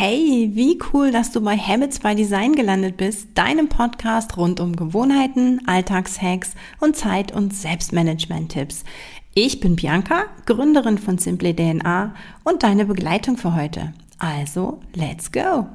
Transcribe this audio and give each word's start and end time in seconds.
Hey, 0.00 0.52
wie 0.54 0.78
cool, 0.92 1.10
dass 1.10 1.32
du 1.32 1.40
bei 1.40 1.56
Habits 1.56 1.98
by 1.98 2.14
Design 2.14 2.54
gelandet 2.54 2.96
bist, 2.96 3.30
deinem 3.34 3.68
Podcast 3.68 4.36
rund 4.36 4.60
um 4.60 4.76
Gewohnheiten, 4.76 5.60
Alltagshacks 5.66 6.52
und 6.78 6.94
Zeit- 6.94 7.32
und 7.32 7.52
Selbstmanagement-Tipps. 7.52 8.84
Ich 9.34 9.58
bin 9.58 9.74
Bianca, 9.74 10.26
Gründerin 10.46 10.98
von 10.98 11.18
Simply 11.18 11.52
DNA 11.52 12.14
und 12.44 12.62
deine 12.62 12.84
Begleitung 12.84 13.38
für 13.38 13.56
heute. 13.56 13.92
Also, 14.18 14.78
let's 14.94 15.32
go! 15.32 15.66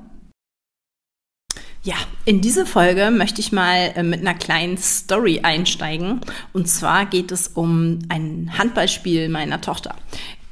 Ja, 1.81 1.95
in 2.23 2.39
diese 2.39 2.65
Folge 2.65 3.11
möchte 3.11 3.41
ich 3.41 3.51
mal 3.51 3.91
äh, 3.93 4.03
mit 4.03 4.21
einer 4.21 4.35
kleinen 4.35 4.77
Story 4.77 5.41
einsteigen. 5.43 6.21
Und 6.53 6.69
zwar 6.69 7.07
geht 7.07 7.33
es 7.33 7.49
um 7.49 7.99
ein 8.07 8.57
Handballspiel 8.57 9.27
meiner 9.27 9.59
Tochter. 9.59 9.95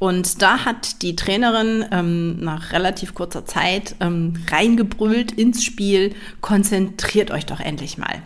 Und 0.02 0.42
da 0.42 0.66
hat 0.66 1.04
die 1.04 1.16
Trainerin 1.16 1.86
ähm, 1.92 2.40
nach 2.40 2.72
relativ 2.72 3.14
kurzer 3.14 3.46
Zeit 3.46 3.96
ähm, 4.00 4.34
reingebrüllt 4.50 5.32
ins 5.32 5.64
Spiel, 5.64 6.16
konzentriert 6.42 7.30
euch 7.30 7.46
doch 7.46 7.60
endlich 7.60 8.00
mal. 8.00 8.24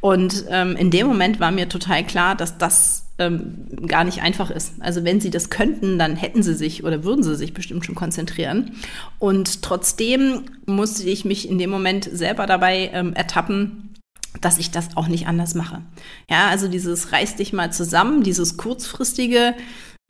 Und 0.00 0.44
ähm, 0.48 0.74
in 0.74 0.90
dem 0.90 1.06
Moment 1.06 1.38
war 1.38 1.52
mir 1.52 1.68
total 1.68 2.02
klar, 2.04 2.34
dass 2.34 2.58
das 2.58 3.04
ähm, 3.20 3.68
gar 3.86 4.02
nicht 4.02 4.22
einfach 4.22 4.50
ist. 4.50 4.72
Also 4.80 5.04
wenn 5.04 5.20
sie 5.20 5.30
das 5.30 5.50
könnten, 5.50 6.00
dann 6.00 6.16
hätten 6.16 6.42
sie 6.42 6.54
sich 6.54 6.82
oder 6.82 7.04
würden 7.04 7.22
sie 7.22 7.36
sich 7.36 7.54
bestimmt 7.54 7.86
schon 7.86 7.94
konzentrieren. 7.94 8.72
Und 9.20 9.62
trotzdem 9.62 10.46
musste 10.66 11.08
ich 11.08 11.24
mich 11.24 11.48
in 11.48 11.58
dem 11.58 11.70
Moment 11.70 12.08
selber 12.12 12.46
dabei 12.46 12.90
ähm, 12.92 13.14
ertappen, 13.14 13.94
dass 14.40 14.58
ich 14.58 14.72
das 14.72 14.96
auch 14.96 15.06
nicht 15.06 15.28
anders 15.28 15.54
mache. 15.54 15.80
Ja, 16.28 16.48
also 16.48 16.66
dieses 16.66 17.12
reiß 17.12 17.36
dich 17.36 17.52
mal 17.52 17.72
zusammen, 17.72 18.24
dieses 18.24 18.56
kurzfristige, 18.56 19.54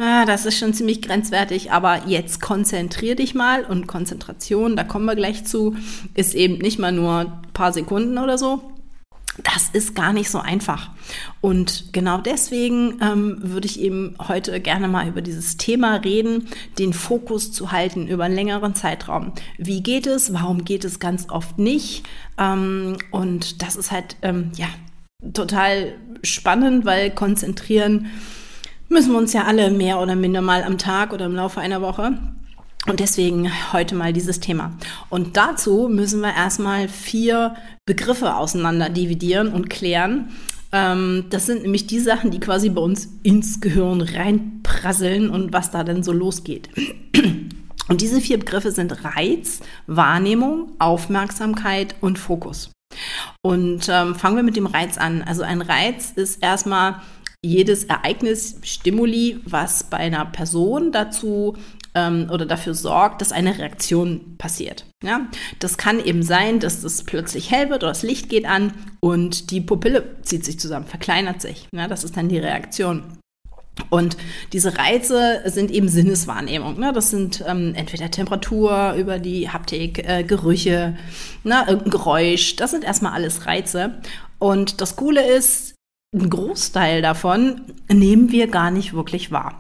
Ah, 0.03 0.25
das 0.25 0.45
ist 0.45 0.59
schon 0.59 0.75
ziemlich 0.75 1.03
grenzwertig, 1.03 1.71
aber 1.71 2.09
jetzt 2.09 2.41
konzentrier 2.41 3.15
dich 3.15 3.35
mal 3.35 3.65
und 3.65 3.87
Konzentration, 3.87 4.75
da 4.75 4.83
kommen 4.83 5.05
wir 5.05 5.15
gleich 5.15 5.45
zu, 5.45 5.77
ist 6.15 6.35
eben 6.35 6.59
nicht 6.59 6.81
mal 6.81 6.91
nur 6.91 7.21
ein 7.21 7.53
paar 7.53 7.73
Sekunden 7.73 8.19
oder 8.19 8.37
so. 8.37 8.73
Das 9.43 9.69
ist 9.73 9.95
gar 9.95 10.13
nicht 10.13 10.31
so 10.31 10.39
einfach. 10.39 10.91
Und 11.41 11.93
genau 11.93 12.19
deswegen 12.19 13.01
ähm, 13.01 13.39
würde 13.41 13.67
ich 13.67 13.81
eben 13.81 14.17
heute 14.29 14.61
gerne 14.61 14.89
mal 14.89 15.09
über 15.09 15.23
dieses 15.23 15.57
Thema 15.57 15.97
reden, 15.97 16.49
den 16.79 16.93
Fokus 16.93 17.53
zu 17.53 17.73
halten 17.73 18.07
über 18.07 18.25
einen 18.25 18.37
längeren 18.37 18.75
Zeitraum. 18.75 19.33
Wie 19.59 19.83
geht 19.83 20.07
es? 20.07 20.33
Warum 20.33 20.65
geht 20.65 20.85
es 20.85 21.01
ganz 21.01 21.29
oft 21.31 21.59
nicht? 21.59 22.05
Ähm, 22.39 22.97
und 23.11 23.63
das 23.63 23.75
ist 23.77 23.91
halt, 23.91 24.17
ähm, 24.23 24.51
ja, 24.57 24.69
total 25.33 25.95
spannend, 26.23 26.85
weil 26.85 27.11
konzentrieren 27.11 28.07
müssen 28.89 29.13
wir 29.13 29.19
uns 29.19 29.33
ja 29.33 29.45
alle 29.45 29.71
mehr 29.71 30.01
oder 30.01 30.17
minder 30.17 30.41
mal 30.41 30.63
am 30.63 30.79
Tag 30.79 31.13
oder 31.13 31.27
im 31.27 31.35
Laufe 31.35 31.61
einer 31.61 31.83
Woche. 31.83 32.19
Und 32.87 33.01
deswegen 33.01 33.51
heute 33.73 33.95
mal 33.95 34.13
dieses 34.13 34.41
Thema. 34.41 34.73
Und 35.09 35.37
dazu 35.39 35.89
müssen 35.91 36.21
wir 36.21 36.35
erstmal 36.35 36.89
vier 36.89 37.55
Begriffe 37.87 38.35
auseinander 38.35 38.91
dividieren 38.91 39.49
und 39.49 39.71
klären. 39.71 40.29
Ähm, 40.71 41.25
das 41.31 41.47
sind 41.47 41.63
nämlich 41.63 41.87
die 41.87 42.01
Sachen, 42.01 42.31
die 42.31 42.41
quasi 42.41 42.69
bei 42.69 42.83
uns 42.83 43.09
ins 43.23 43.61
Gehirn 43.61 44.03
reinprasseln 44.03 45.31
und 45.31 45.53
was 45.53 45.71
da 45.71 45.83
denn 45.83 46.03
so 46.03 46.13
losgeht. 46.13 46.69
Und 47.89 48.01
diese 48.01 48.21
vier 48.21 48.39
Begriffe 48.39 48.71
sind 48.71 49.05
Reiz, 49.05 49.61
Wahrnehmung, 49.87 50.73
Aufmerksamkeit 50.79 51.95
und 52.01 52.19
Fokus. 52.19 52.71
Und 53.43 53.89
ähm, 53.89 54.15
fangen 54.15 54.37
wir 54.37 54.43
mit 54.43 54.57
dem 54.57 54.67
Reiz 54.67 54.99
an. 54.99 55.23
Also 55.23 55.43
ein 55.43 55.61
Reiz 55.61 56.13
ist 56.15 56.43
erstmal 56.43 56.97
jedes 57.45 57.85
Ereignis, 57.85 58.57
Stimuli, 58.63 59.41
was 59.45 59.85
bei 59.85 59.99
einer 59.99 60.25
Person 60.25 60.93
dazu 60.93 61.57
ähm, 61.95 62.29
oder 62.33 62.47
dafür 62.47 62.75
sorgt, 62.75 63.21
dass 63.21 63.33
eine 63.33 63.59
Reaktion 63.59 64.37
passiert. 64.39 64.87
Ja? 65.03 65.27
Das 65.59 65.77
kann 65.77 66.05
eben 66.05 66.23
sein, 66.23 66.59
dass 66.59 66.81
das 66.81 67.05
plötzlich 67.05 67.51
hell 67.51 67.71
wird 67.71 67.83
oder 67.83 67.93
das 67.93 68.03
Licht 68.03 68.29
geht 68.29 68.47
an 68.47 68.73
und 69.01 69.51
die 69.51 69.61
Pupille 69.61 70.17
zieht 70.23 70.45
sich 70.45 70.59
zusammen, 70.59 70.87
verkleinert 70.87 71.41
sich. 71.41 71.69
Ja? 71.73 71.87
Das 71.87 72.03
ist 72.03 72.17
dann 72.17 72.29
die 72.29 72.39
Reaktion. 72.39 73.19
Und 73.91 74.17
diese 74.53 74.79
Reize 74.79 75.43
sind 75.47 75.71
eben 75.73 75.89
Sinneswahrnehmung. 75.89 76.79
Ne? 76.79 76.93
Das 76.93 77.11
sind 77.11 77.45
ähm, 77.47 77.75
entweder 77.75 78.11
Temperatur 78.11 78.95
über 78.97 79.19
die 79.19 79.51
Haptik, 79.51 80.09
äh, 80.09 80.23
Gerüche, 80.23 80.97
ne? 81.43 81.83
Geräusch. 81.85 82.55
Das 82.55 82.71
sind 82.71 82.85
erstmal 82.85 83.13
alles 83.13 83.47
Reize. 83.47 84.01
Und 84.39 84.81
das 84.81 84.95
Coole 84.95 85.27
ist, 85.27 85.74
einen 86.15 86.31
Großteil 86.31 87.03
davon 87.03 87.63
nehmen 87.89 88.31
wir 88.31 88.47
gar 88.47 88.71
nicht 88.71 88.95
wirklich 88.95 89.31
wahr. 89.33 89.59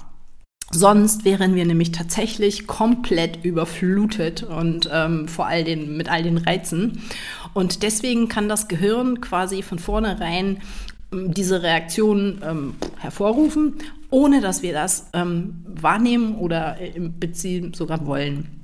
Sonst 0.70 1.24
wären 1.24 1.54
wir 1.54 1.64
nämlich 1.66 1.92
tatsächlich 1.92 2.66
komplett 2.66 3.44
überflutet 3.44 4.42
und 4.42 4.88
ähm, 4.92 5.28
vor 5.28 5.46
all 5.46 5.62
den, 5.62 5.96
mit 5.96 6.08
all 6.10 6.22
den 6.22 6.38
Reizen. 6.38 7.02
Und 7.52 7.82
deswegen 7.82 8.28
kann 8.28 8.48
das 8.48 8.66
Gehirn 8.66 9.20
quasi 9.20 9.62
von 9.62 9.78
vornherein 9.78 10.62
ähm, 11.12 11.32
diese 11.32 11.62
Reaktion 11.62 12.40
ähm, 12.42 12.74
hervorrufen, 12.98 13.74
ohne 14.10 14.40
dass 14.40 14.62
wir 14.62 14.72
das 14.72 15.10
ähm, 15.12 15.64
wahrnehmen 15.66 16.36
oder 16.36 16.78
im 16.78 17.20
Beziehen 17.20 17.74
sogar 17.74 18.06
wollen. 18.06 18.63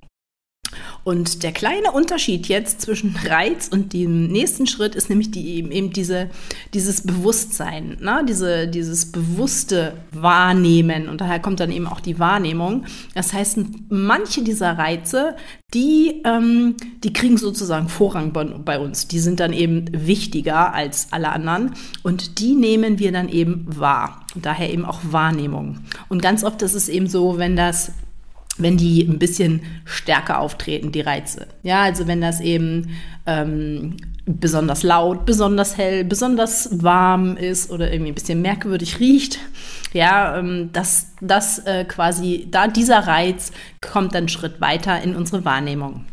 Und 1.04 1.42
der 1.42 1.52
kleine 1.52 1.92
Unterschied 1.92 2.46
jetzt 2.48 2.80
zwischen 2.82 3.16
Reiz 3.26 3.68
und 3.68 3.92
dem 3.92 4.28
nächsten 4.28 4.66
Schritt 4.66 4.94
ist 4.94 5.08
nämlich 5.08 5.30
die, 5.30 5.56
eben, 5.56 5.70
eben 5.70 5.92
diese, 5.92 6.30
dieses 6.74 7.02
Bewusstsein, 7.02 7.96
ne? 8.00 8.24
diese, 8.28 8.68
dieses 8.68 9.10
bewusste 9.10 9.94
Wahrnehmen. 10.12 11.08
Und 11.08 11.20
daher 11.20 11.40
kommt 11.40 11.60
dann 11.60 11.72
eben 11.72 11.86
auch 11.86 12.00
die 12.00 12.18
Wahrnehmung. 12.18 12.84
Das 13.14 13.32
heißt, 13.32 13.58
manche 13.88 14.42
dieser 14.42 14.76
Reize, 14.76 15.36
die, 15.72 16.22
ähm, 16.24 16.76
die 17.02 17.12
kriegen 17.12 17.38
sozusagen 17.38 17.88
Vorrang 17.88 18.32
bei, 18.32 18.44
bei 18.44 18.78
uns. 18.78 19.08
Die 19.08 19.20
sind 19.20 19.40
dann 19.40 19.52
eben 19.52 19.86
wichtiger 19.92 20.74
als 20.74 21.08
alle 21.12 21.30
anderen. 21.30 21.74
Und 22.02 22.40
die 22.40 22.54
nehmen 22.54 22.98
wir 22.98 23.12
dann 23.12 23.28
eben 23.28 23.66
wahr. 23.68 24.26
Daher 24.34 24.72
eben 24.72 24.84
auch 24.84 25.00
Wahrnehmung. 25.10 25.78
Und 26.08 26.22
ganz 26.22 26.44
oft 26.44 26.62
ist 26.62 26.74
es 26.74 26.88
eben 26.88 27.06
so, 27.06 27.38
wenn 27.38 27.56
das 27.56 27.92
wenn 28.62 28.76
die 28.76 29.02
ein 29.02 29.18
bisschen 29.18 29.62
stärker 29.84 30.40
auftreten, 30.40 30.92
die 30.92 31.00
Reize. 31.00 31.46
Ja, 31.62 31.82
also 31.82 32.06
wenn 32.06 32.20
das 32.20 32.40
eben 32.40 32.90
ähm, 33.26 33.96
besonders 34.26 34.82
laut, 34.82 35.26
besonders 35.26 35.76
hell, 35.76 36.04
besonders 36.04 36.82
warm 36.82 37.36
ist 37.36 37.70
oder 37.70 37.92
irgendwie 37.92 38.12
ein 38.12 38.14
bisschen 38.14 38.42
merkwürdig 38.42 39.00
riecht, 39.00 39.38
ja, 39.92 40.38
ähm, 40.38 40.70
dass 40.72 41.12
das 41.20 41.60
äh, 41.60 41.84
quasi, 41.84 42.46
da 42.50 42.68
dieser 42.68 43.06
Reiz 43.06 43.52
kommt 43.80 44.14
dann 44.14 44.28
Schritt 44.28 44.60
weiter 44.60 45.02
in 45.02 45.16
unsere 45.16 45.44
Wahrnehmung. 45.44 46.04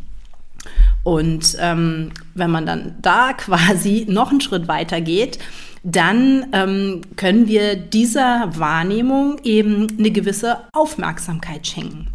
Und 1.04 1.56
ähm, 1.60 2.12
wenn 2.34 2.52
man 2.52 2.66
dann 2.66 2.96
da 3.02 3.34
quasi 3.38 4.06
noch 4.10 4.32
einen 4.32 4.42
Schritt 4.42 4.68
weiter 4.68 5.02
geht, 5.02 5.40
dann 5.84 6.48
ähm, 6.52 7.02
können 7.16 7.48
wir 7.48 7.76
dieser 7.76 8.52
Wahrnehmung 8.58 9.40
eben 9.44 9.88
eine 9.98 10.12
gewisse 10.12 10.58
Aufmerksamkeit 10.74 11.66
schenken. 11.66 12.08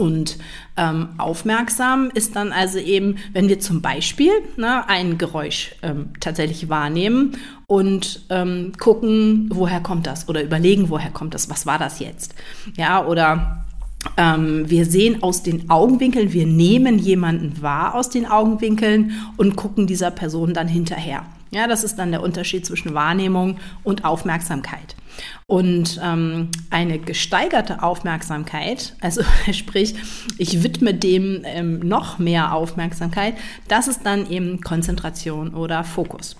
Und 0.00 0.38
ähm, 0.78 1.10
aufmerksam 1.18 2.10
ist 2.14 2.34
dann 2.34 2.52
also 2.52 2.78
eben, 2.78 3.16
wenn 3.34 3.50
wir 3.50 3.60
zum 3.60 3.82
Beispiel 3.82 4.32
ne, 4.56 4.88
ein 4.88 5.18
Geräusch 5.18 5.72
ähm, 5.82 6.08
tatsächlich 6.20 6.70
wahrnehmen 6.70 7.36
und 7.66 8.22
ähm, 8.30 8.72
gucken, 8.78 9.50
woher 9.52 9.80
kommt 9.80 10.06
das 10.06 10.26
oder 10.26 10.42
überlegen, 10.42 10.88
woher 10.88 11.10
kommt 11.10 11.34
das, 11.34 11.50
was 11.50 11.66
war 11.66 11.78
das 11.78 11.98
jetzt? 11.98 12.34
Ja, 12.78 13.04
oder 13.04 13.66
ähm, 14.16 14.70
wir 14.70 14.86
sehen 14.86 15.22
aus 15.22 15.42
den 15.42 15.68
Augenwinkeln, 15.68 16.32
wir 16.32 16.46
nehmen 16.46 16.98
jemanden 16.98 17.60
wahr 17.60 17.94
aus 17.94 18.08
den 18.08 18.24
Augenwinkeln 18.24 19.12
und 19.36 19.54
gucken 19.54 19.86
dieser 19.86 20.10
Person 20.10 20.54
dann 20.54 20.66
hinterher. 20.66 21.26
Ja, 21.52 21.66
das 21.66 21.82
ist 21.82 21.96
dann 21.98 22.12
der 22.12 22.22
Unterschied 22.22 22.64
zwischen 22.64 22.94
Wahrnehmung 22.94 23.58
und 23.82 24.04
Aufmerksamkeit. 24.04 24.94
Und 25.46 26.00
ähm, 26.02 26.48
eine 26.70 27.00
gesteigerte 27.00 27.82
Aufmerksamkeit, 27.82 28.94
also 29.00 29.22
sprich, 29.52 29.94
ich 30.38 30.62
widme 30.62 30.94
dem 30.94 31.42
ähm, 31.44 31.80
noch 31.80 32.18
mehr 32.18 32.54
Aufmerksamkeit, 32.54 33.34
das 33.66 33.88
ist 33.88 34.02
dann 34.04 34.30
eben 34.30 34.60
Konzentration 34.60 35.54
oder 35.54 35.82
Fokus. 35.82 36.36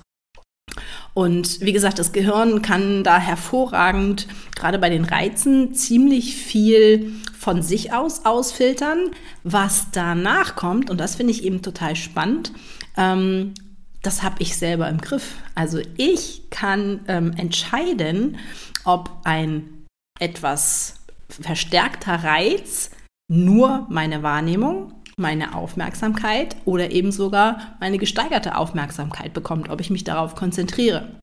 Und 1.13 1.61
wie 1.61 1.73
gesagt, 1.73 1.99
das 1.99 2.13
Gehirn 2.13 2.63
kann 2.63 3.03
da 3.03 3.19
hervorragend, 3.19 4.29
gerade 4.55 4.79
bei 4.79 4.91
den 4.91 5.05
Reizen, 5.05 5.75
ziemlich 5.75 6.37
viel 6.37 7.13
von 7.37 7.63
sich 7.63 7.93
aus 7.93 8.25
ausfiltern. 8.25 9.11
Was 9.43 9.89
danach 9.91 10.55
kommt, 10.55 10.89
und 10.89 10.99
das 10.99 11.17
finde 11.17 11.33
ich 11.33 11.43
eben 11.43 11.63
total 11.63 11.97
spannend, 11.97 12.53
ähm, 12.97 13.55
das 14.03 14.23
habe 14.23 14.37
ich 14.41 14.57
selber 14.57 14.89
im 14.89 14.99
Griff. 14.99 15.35
Also 15.55 15.81
ich 15.97 16.49
kann 16.51 17.01
ähm, 17.09 17.33
entscheiden, 17.37 18.39
ob 18.85 19.11
ein 19.25 19.87
etwas 20.19 20.97
verstärkter 21.29 22.25
Reiz 22.25 22.91
nur 23.29 23.87
meine 23.91 24.23
Wahrnehmung, 24.23 24.95
meine 25.17 25.55
Aufmerksamkeit 25.55 26.57
oder 26.65 26.91
eben 26.91 27.13
sogar 27.13 27.77
meine 27.79 27.99
gesteigerte 27.99 28.57
Aufmerksamkeit 28.57 29.33
bekommt, 29.33 29.69
ob 29.69 29.81
ich 29.81 29.91
mich 29.91 30.05
darauf 30.05 30.35
konzentriere. 30.35 31.21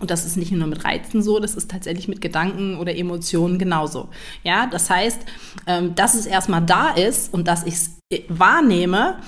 Und 0.00 0.10
das 0.10 0.24
ist 0.24 0.36
nicht 0.36 0.50
nur 0.50 0.66
mit 0.66 0.84
Reizen 0.84 1.22
so, 1.22 1.38
das 1.38 1.54
ist 1.54 1.70
tatsächlich 1.70 2.08
mit 2.08 2.20
Gedanken 2.20 2.78
oder 2.78 2.96
Emotionen 2.96 3.58
genauso. 3.58 4.08
Ja, 4.42 4.66
das 4.66 4.90
heißt, 4.90 5.20
ähm, 5.66 5.94
dass 5.94 6.14
es 6.14 6.26
erstmal 6.26 6.62
da 6.62 6.90
ist 6.90 7.32
und 7.32 7.46
dass 7.46 7.64
ich 7.64 7.74
es 7.74 7.98
äh, 8.12 8.22
wahrnehme, 8.28 9.18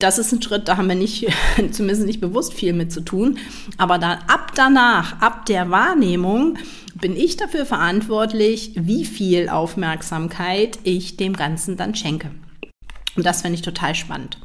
das 0.00 0.18
ist 0.18 0.32
ein 0.32 0.42
Schritt, 0.42 0.68
da 0.68 0.76
haben 0.76 0.88
wir 0.88 0.96
nicht, 0.96 1.26
zumindest 1.70 2.06
nicht 2.06 2.20
bewusst 2.20 2.54
viel 2.54 2.72
mit 2.72 2.92
zu 2.92 3.00
tun. 3.00 3.38
Aber 3.78 3.98
dann 3.98 4.18
ab 4.26 4.52
danach, 4.54 5.20
ab 5.20 5.46
der 5.46 5.70
Wahrnehmung, 5.70 6.58
bin 6.94 7.16
ich 7.16 7.36
dafür 7.36 7.66
verantwortlich, 7.66 8.72
wie 8.74 9.04
viel 9.04 9.48
Aufmerksamkeit 9.48 10.78
ich 10.84 11.16
dem 11.16 11.34
Ganzen 11.34 11.76
dann 11.76 11.94
schenke. 11.94 12.30
Und 13.16 13.24
das 13.24 13.42
finde 13.42 13.56
ich 13.56 13.62
total 13.62 13.94
spannend. 13.94 14.38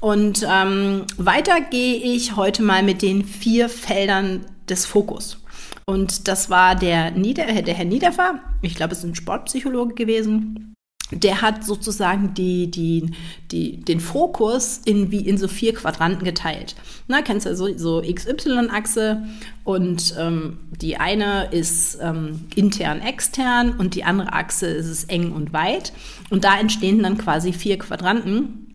Und 0.00 0.46
ähm, 0.48 1.04
weiter 1.16 1.60
gehe 1.60 1.96
ich 1.96 2.36
heute 2.36 2.62
mal 2.62 2.82
mit 2.82 3.02
den 3.02 3.24
vier 3.24 3.68
Feldern 3.68 4.46
des 4.68 4.86
Fokus. 4.86 5.38
Und 5.86 6.28
das 6.28 6.50
war 6.50 6.76
der, 6.76 7.10
Nieder 7.10 7.46
der 7.46 7.74
Herr 7.74 7.84
Niederfer, 7.84 8.40
ich 8.62 8.74
glaube, 8.74 8.92
es 8.92 8.98
ist 8.98 9.04
ein 9.04 9.14
Sportpsychologe 9.14 9.94
gewesen. 9.94 10.74
Der 11.10 11.40
hat 11.40 11.64
sozusagen 11.64 12.34
die, 12.34 12.70
die, 12.70 13.12
die, 13.50 13.78
den 13.78 13.98
Fokus 13.98 14.82
in, 14.84 15.10
wie 15.10 15.26
in 15.26 15.38
so 15.38 15.48
vier 15.48 15.72
Quadranten 15.74 16.24
geteilt. 16.24 16.76
Na, 17.06 17.22
kennst 17.22 17.46
du 17.46 17.56
so, 17.56 17.76
so 17.78 18.02
XY-Achse 18.02 19.22
und 19.64 20.14
ähm, 20.18 20.58
die 20.70 20.98
eine 20.98 21.46
ist 21.50 21.98
ähm, 22.02 22.40
intern, 22.54 23.00
extern 23.00 23.76
und 23.78 23.94
die 23.94 24.04
andere 24.04 24.32
Achse 24.32 24.66
ist 24.66 24.86
es 24.86 25.04
eng 25.04 25.32
und 25.32 25.52
weit. 25.52 25.92
Und 26.30 26.44
da 26.44 26.58
entstehen 26.58 27.02
dann 27.02 27.16
quasi 27.16 27.52
vier 27.52 27.78
Quadranten. 27.78 28.67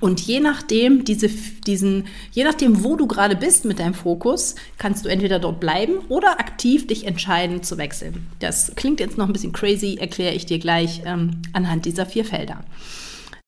Und 0.00 0.20
je 0.20 0.40
nachdem, 0.40 1.04
diese, 1.04 1.28
diesen, 1.28 2.06
je 2.32 2.44
nachdem, 2.44 2.84
wo 2.84 2.96
du 2.96 3.06
gerade 3.06 3.36
bist 3.36 3.64
mit 3.64 3.78
deinem 3.78 3.94
Fokus, 3.94 4.54
kannst 4.78 5.04
du 5.04 5.08
entweder 5.08 5.38
dort 5.38 5.60
bleiben 5.60 5.98
oder 6.08 6.38
aktiv 6.40 6.86
dich 6.86 7.06
entscheiden 7.06 7.62
zu 7.62 7.78
wechseln. 7.78 8.26
Das 8.38 8.72
klingt 8.76 9.00
jetzt 9.00 9.18
noch 9.18 9.26
ein 9.26 9.32
bisschen 9.32 9.52
crazy, 9.52 9.96
erkläre 10.00 10.34
ich 10.34 10.46
dir 10.46 10.58
gleich 10.58 11.02
ähm, 11.04 11.42
anhand 11.52 11.84
dieser 11.84 12.06
vier 12.06 12.24
Felder. 12.24 12.64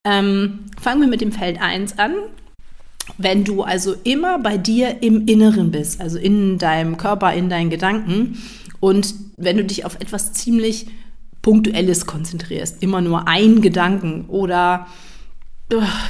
Ähm, 0.04 0.60
fangen 0.80 1.00
wir 1.02 1.08
mit 1.08 1.20
dem 1.20 1.32
Feld 1.32 1.60
1 1.60 1.98
an. 1.98 2.14
Wenn 3.18 3.44
du 3.44 3.62
also 3.62 3.94
immer 4.04 4.38
bei 4.38 4.56
dir 4.56 5.02
im 5.02 5.26
Inneren 5.26 5.70
bist, 5.70 6.00
also 6.00 6.18
in 6.18 6.58
deinem 6.58 6.96
Körper, 6.96 7.32
in 7.34 7.50
deinen 7.50 7.70
Gedanken, 7.70 8.38
und 8.78 9.14
wenn 9.36 9.58
du 9.58 9.64
dich 9.64 9.84
auf 9.84 9.96
etwas 9.96 10.32
ziemlich 10.32 10.86
Punktuelles 11.42 12.06
konzentrierst, 12.06 12.82
immer 12.82 13.00
nur 13.00 13.28
ein 13.28 13.60
Gedanken 13.60 14.24
oder 14.28 14.86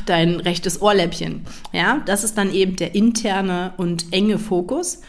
dein 0.06 0.40
rechtes 0.40 0.80
Ohrläppchen. 0.80 1.46
Ja, 1.72 2.02
das 2.06 2.24
ist 2.24 2.36
dann 2.38 2.52
eben 2.52 2.76
der 2.76 2.94
interne 2.94 3.72
und 3.76 4.12
enge 4.12 4.38
Fokus. 4.38 5.00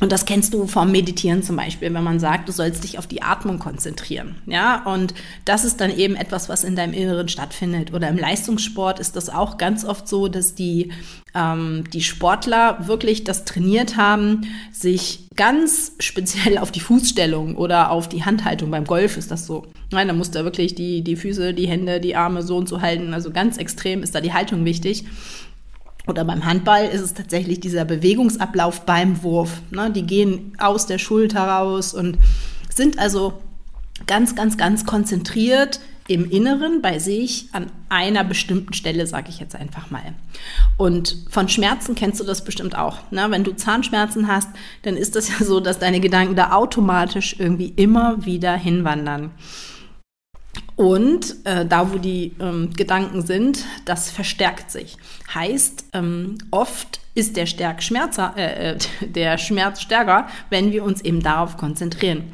Und 0.00 0.12
das 0.12 0.26
kennst 0.26 0.54
du 0.54 0.66
vom 0.68 0.92
Meditieren 0.92 1.42
zum 1.42 1.56
Beispiel, 1.56 1.92
wenn 1.92 2.04
man 2.04 2.20
sagt, 2.20 2.48
du 2.48 2.52
sollst 2.52 2.84
dich 2.84 2.98
auf 2.98 3.08
die 3.08 3.22
Atmung 3.22 3.58
konzentrieren. 3.58 4.36
Ja, 4.46 4.84
und 4.84 5.12
das 5.44 5.64
ist 5.64 5.80
dann 5.80 5.96
eben 5.96 6.14
etwas, 6.14 6.48
was 6.48 6.62
in 6.62 6.76
deinem 6.76 6.92
Inneren 6.92 7.28
stattfindet. 7.28 7.92
Oder 7.92 8.08
im 8.08 8.16
Leistungssport 8.16 9.00
ist 9.00 9.16
das 9.16 9.28
auch 9.28 9.58
ganz 9.58 9.84
oft 9.84 10.06
so, 10.06 10.28
dass 10.28 10.54
die, 10.54 10.92
ähm, 11.34 11.84
die 11.92 12.02
Sportler 12.02 12.86
wirklich 12.86 13.24
das 13.24 13.44
trainiert 13.44 13.96
haben, 13.96 14.42
sich 14.72 15.28
ganz 15.34 15.92
speziell 15.98 16.58
auf 16.58 16.70
die 16.70 16.80
Fußstellung 16.80 17.56
oder 17.56 17.90
auf 17.90 18.08
die 18.08 18.24
Handhaltung. 18.24 18.70
Beim 18.70 18.84
Golf 18.84 19.16
ist 19.16 19.32
das 19.32 19.46
so. 19.46 19.66
Nein, 19.90 20.08
da 20.08 20.14
musst 20.14 20.34
du 20.34 20.44
wirklich 20.44 20.74
die, 20.74 21.02
die 21.02 21.16
Füße, 21.16 21.54
die 21.54 21.66
Hände, 21.66 22.00
die 22.00 22.14
Arme 22.14 22.42
so 22.42 22.56
und 22.56 22.68
so 22.68 22.82
halten. 22.82 23.14
Also 23.14 23.30
ganz 23.30 23.56
extrem 23.56 24.02
ist 24.02 24.14
da 24.14 24.20
die 24.20 24.34
Haltung 24.34 24.64
wichtig. 24.64 25.04
Oder 26.06 26.24
beim 26.24 26.44
Handball 26.44 26.86
ist 26.86 27.02
es 27.02 27.14
tatsächlich 27.14 27.60
dieser 27.60 27.84
Bewegungsablauf 27.84 28.82
beim 28.86 29.22
Wurf. 29.22 29.60
Ne? 29.70 29.90
Die 29.90 30.06
gehen 30.06 30.52
aus 30.58 30.86
der 30.86 30.98
Schulter 30.98 31.40
raus 31.40 31.94
und 31.94 32.18
sind 32.74 32.98
also 32.98 33.34
ganz, 34.06 34.34
ganz, 34.34 34.56
ganz 34.56 34.86
konzentriert 34.86 35.80
im 36.06 36.30
Inneren 36.30 36.80
bei 36.80 36.98
sich 36.98 37.48
an 37.52 37.70
einer 37.90 38.24
bestimmten 38.24 38.72
Stelle, 38.72 39.06
sage 39.06 39.28
ich 39.28 39.40
jetzt 39.40 39.54
einfach 39.54 39.90
mal. 39.90 40.14
Und 40.78 41.16
von 41.28 41.50
Schmerzen 41.50 41.94
kennst 41.94 42.18
du 42.18 42.24
das 42.24 42.42
bestimmt 42.42 42.76
auch. 42.76 43.10
Ne? 43.10 43.26
Wenn 43.28 43.44
du 43.44 43.54
Zahnschmerzen 43.54 44.26
hast, 44.28 44.48
dann 44.82 44.96
ist 44.96 45.16
das 45.16 45.28
ja 45.28 45.44
so, 45.44 45.60
dass 45.60 45.78
deine 45.78 46.00
Gedanken 46.00 46.34
da 46.34 46.52
automatisch 46.52 47.36
irgendwie 47.38 47.74
immer 47.76 48.24
wieder 48.24 48.56
hinwandern. 48.56 49.32
Und 50.78 51.44
äh, 51.44 51.66
da, 51.66 51.92
wo 51.92 51.98
die 51.98 52.36
ähm, 52.38 52.70
Gedanken 52.72 53.26
sind, 53.26 53.64
das 53.84 54.12
verstärkt 54.12 54.70
sich. 54.70 54.96
Heißt, 55.34 55.86
ähm, 55.92 56.38
oft 56.52 57.00
ist 57.16 57.36
der, 57.36 57.46
Stärk 57.46 57.82
Schmerzer, 57.82 58.32
äh, 58.36 58.74
äh 58.74 58.78
der 59.08 59.38
Schmerz 59.38 59.80
stärker, 59.80 60.28
wenn 60.50 60.70
wir 60.70 60.84
uns 60.84 61.00
eben 61.00 61.20
darauf 61.20 61.56
konzentrieren. 61.56 62.30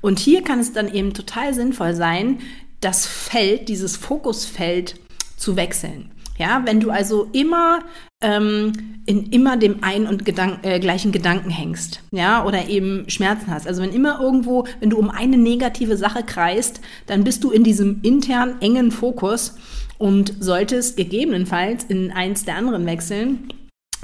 Und 0.00 0.18
hier 0.18 0.42
kann 0.42 0.58
es 0.58 0.72
dann 0.72 0.92
eben 0.92 1.14
total 1.14 1.54
sinnvoll 1.54 1.94
sein, 1.94 2.40
das 2.80 3.06
Feld, 3.06 3.68
dieses 3.68 3.96
Fokusfeld 3.96 4.96
zu 5.36 5.54
wechseln. 5.54 6.10
Ja, 6.38 6.62
wenn 6.64 6.80
du 6.80 6.90
also 6.90 7.28
immer 7.32 7.84
ähm, 8.22 9.02
in 9.06 9.30
immer 9.30 9.56
dem 9.56 9.82
einen 9.82 10.06
und 10.06 10.24
Gedank 10.24 10.60
äh, 10.64 10.80
gleichen 10.80 11.12
Gedanken 11.12 11.50
hängst, 11.50 12.00
ja, 12.10 12.44
oder 12.44 12.68
eben 12.68 13.08
Schmerzen 13.08 13.48
hast. 13.48 13.66
Also 13.66 13.82
wenn 13.82 13.92
immer 13.92 14.20
irgendwo, 14.20 14.66
wenn 14.80 14.90
du 14.90 14.98
um 14.98 15.10
eine 15.10 15.36
negative 15.36 15.96
Sache 15.96 16.22
kreist, 16.22 16.80
dann 17.06 17.24
bist 17.24 17.44
du 17.44 17.50
in 17.50 17.62
diesem 17.62 18.00
intern 18.02 18.56
engen 18.60 18.90
Fokus 18.90 19.56
und 19.98 20.34
solltest 20.40 20.96
gegebenenfalls 20.96 21.84
in 21.84 22.10
eins 22.10 22.44
der 22.44 22.56
anderen 22.56 22.86
wechseln. 22.86 23.48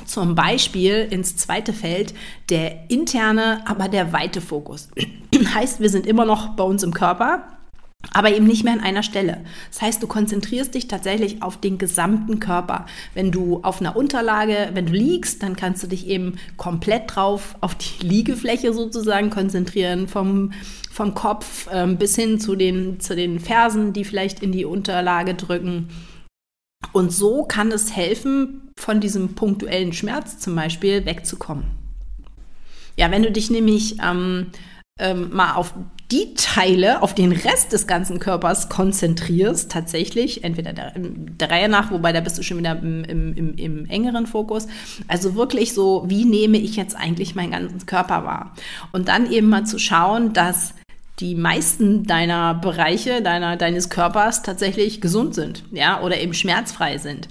Zum 0.07 0.35
Beispiel 0.35 1.07
ins 1.11 1.37
zweite 1.37 1.73
Feld 1.73 2.15
der 2.49 2.91
interne, 2.91 3.63
aber 3.67 3.89
der 3.89 4.13
weite 4.13 4.41
Fokus. 4.41 4.89
heißt, 5.55 5.81
wir 5.81 5.91
sind 5.91 6.07
immer 6.07 6.25
noch 6.25 6.51
bei 6.57 6.65
uns 6.65 6.83
im 6.83 6.93
Körper, 6.93 7.45
aber 8.11 8.35
eben 8.35 8.47
nicht 8.47 8.65
mehr 8.65 8.73
an 8.73 8.81
einer 8.81 9.03
Stelle. 9.03 9.45
Das 9.71 9.81
heißt, 9.81 10.03
du 10.03 10.07
konzentrierst 10.07 10.75
dich 10.75 10.89
tatsächlich 10.89 11.43
auf 11.43 11.59
den 11.59 11.79
gesamten 11.79 12.41
Körper. 12.41 12.87
Wenn 13.15 13.31
du 13.31 13.61
auf 13.63 13.81
einer 13.81 13.97
Unterlage, 13.97 14.71
wenn 14.75 14.87
du 14.87 14.93
liegst, 14.93 15.43
dann 15.43 15.57
kannst 15.57 15.83
du 15.83 15.87
dich 15.87 16.07
eben 16.09 16.37
komplett 16.57 17.15
drauf 17.15 17.57
auf 17.61 17.75
die 17.75 18.07
Liegefläche 18.07 18.73
sozusagen 18.73 19.31
konzentrieren, 19.31 20.09
vom, 20.09 20.53
vom 20.91 21.15
Kopf 21.15 21.69
ähm, 21.73 21.97
bis 21.97 22.17
hin 22.17 22.41
zu 22.41 22.57
den, 22.57 23.01
zu 23.01 23.15
den 23.15 23.39
Fersen, 23.41 23.93
die 23.93 24.05
vielleicht 24.05 24.43
in 24.43 24.53
die 24.53 24.65
Unterlage 24.65 25.35
drücken. 25.35 25.89
Und 26.93 27.13
so 27.13 27.45
kann 27.45 27.71
es 27.71 27.95
helfen, 27.95 28.73
von 28.77 29.01
diesem 29.01 29.35
punktuellen 29.35 29.93
Schmerz 29.93 30.39
zum 30.39 30.57
Beispiel 30.57 31.07
wegzukommen. 31.07 31.65
Ja, 32.97 33.11
wenn 33.11 33.23
du 33.23 33.31
dich 33.31 33.51
nämlich 33.51 33.97
ähm, 34.03 34.49
ähm, 34.99 35.31
mal 35.33 35.55
auf 35.55 35.75
die 36.11 36.35
Teile, 36.35 37.03
auf 37.03 37.15
den 37.15 37.33
Rest 37.33 37.73
des 37.73 37.87
ganzen 37.87 38.19
Körpers 38.19 38.69
konzentrierst, 38.69 39.71
tatsächlich, 39.73 40.45
entweder 40.45 40.75
der, 40.75 40.93
der 40.95 41.51
Reihe 41.51 41.69
nach, 41.69 41.91
wobei 41.91 42.13
da 42.13 42.21
bist 42.21 42.37
du 42.37 42.43
schon 42.43 42.59
wieder 42.59 42.79
im, 42.79 43.03
im, 43.05 43.35
im, 43.35 43.55
im, 43.57 43.87
engeren 43.87 44.27
Fokus. 44.27 44.67
Also 45.09 45.35
wirklich 45.35 45.73
so, 45.73 46.05
wie 46.07 46.27
nehme 46.27 46.59
ich 46.59 46.77
jetzt 46.77 46.95
eigentlich 46.95 47.35
meinen 47.35 47.53
ganzen 47.53 47.87
Körper 47.87 48.25
wahr? 48.25 48.55
Und 48.93 49.09
dann 49.09 49.31
eben 49.31 49.49
mal 49.49 49.65
zu 49.65 49.79
schauen, 49.79 50.35
dass 50.35 50.75
die 51.19 51.35
meisten 51.35 52.05
deiner 52.05 52.55
Bereiche, 52.55 53.23
deiner, 53.23 53.57
deines 53.57 53.89
Körpers 53.89 54.43
tatsächlich 54.43 55.01
gesund 55.01 55.35
sind, 55.35 55.65
ja, 55.71 56.01
oder 56.03 56.21
eben 56.21 56.35
schmerzfrei 56.35 56.99
sind. 56.99 57.29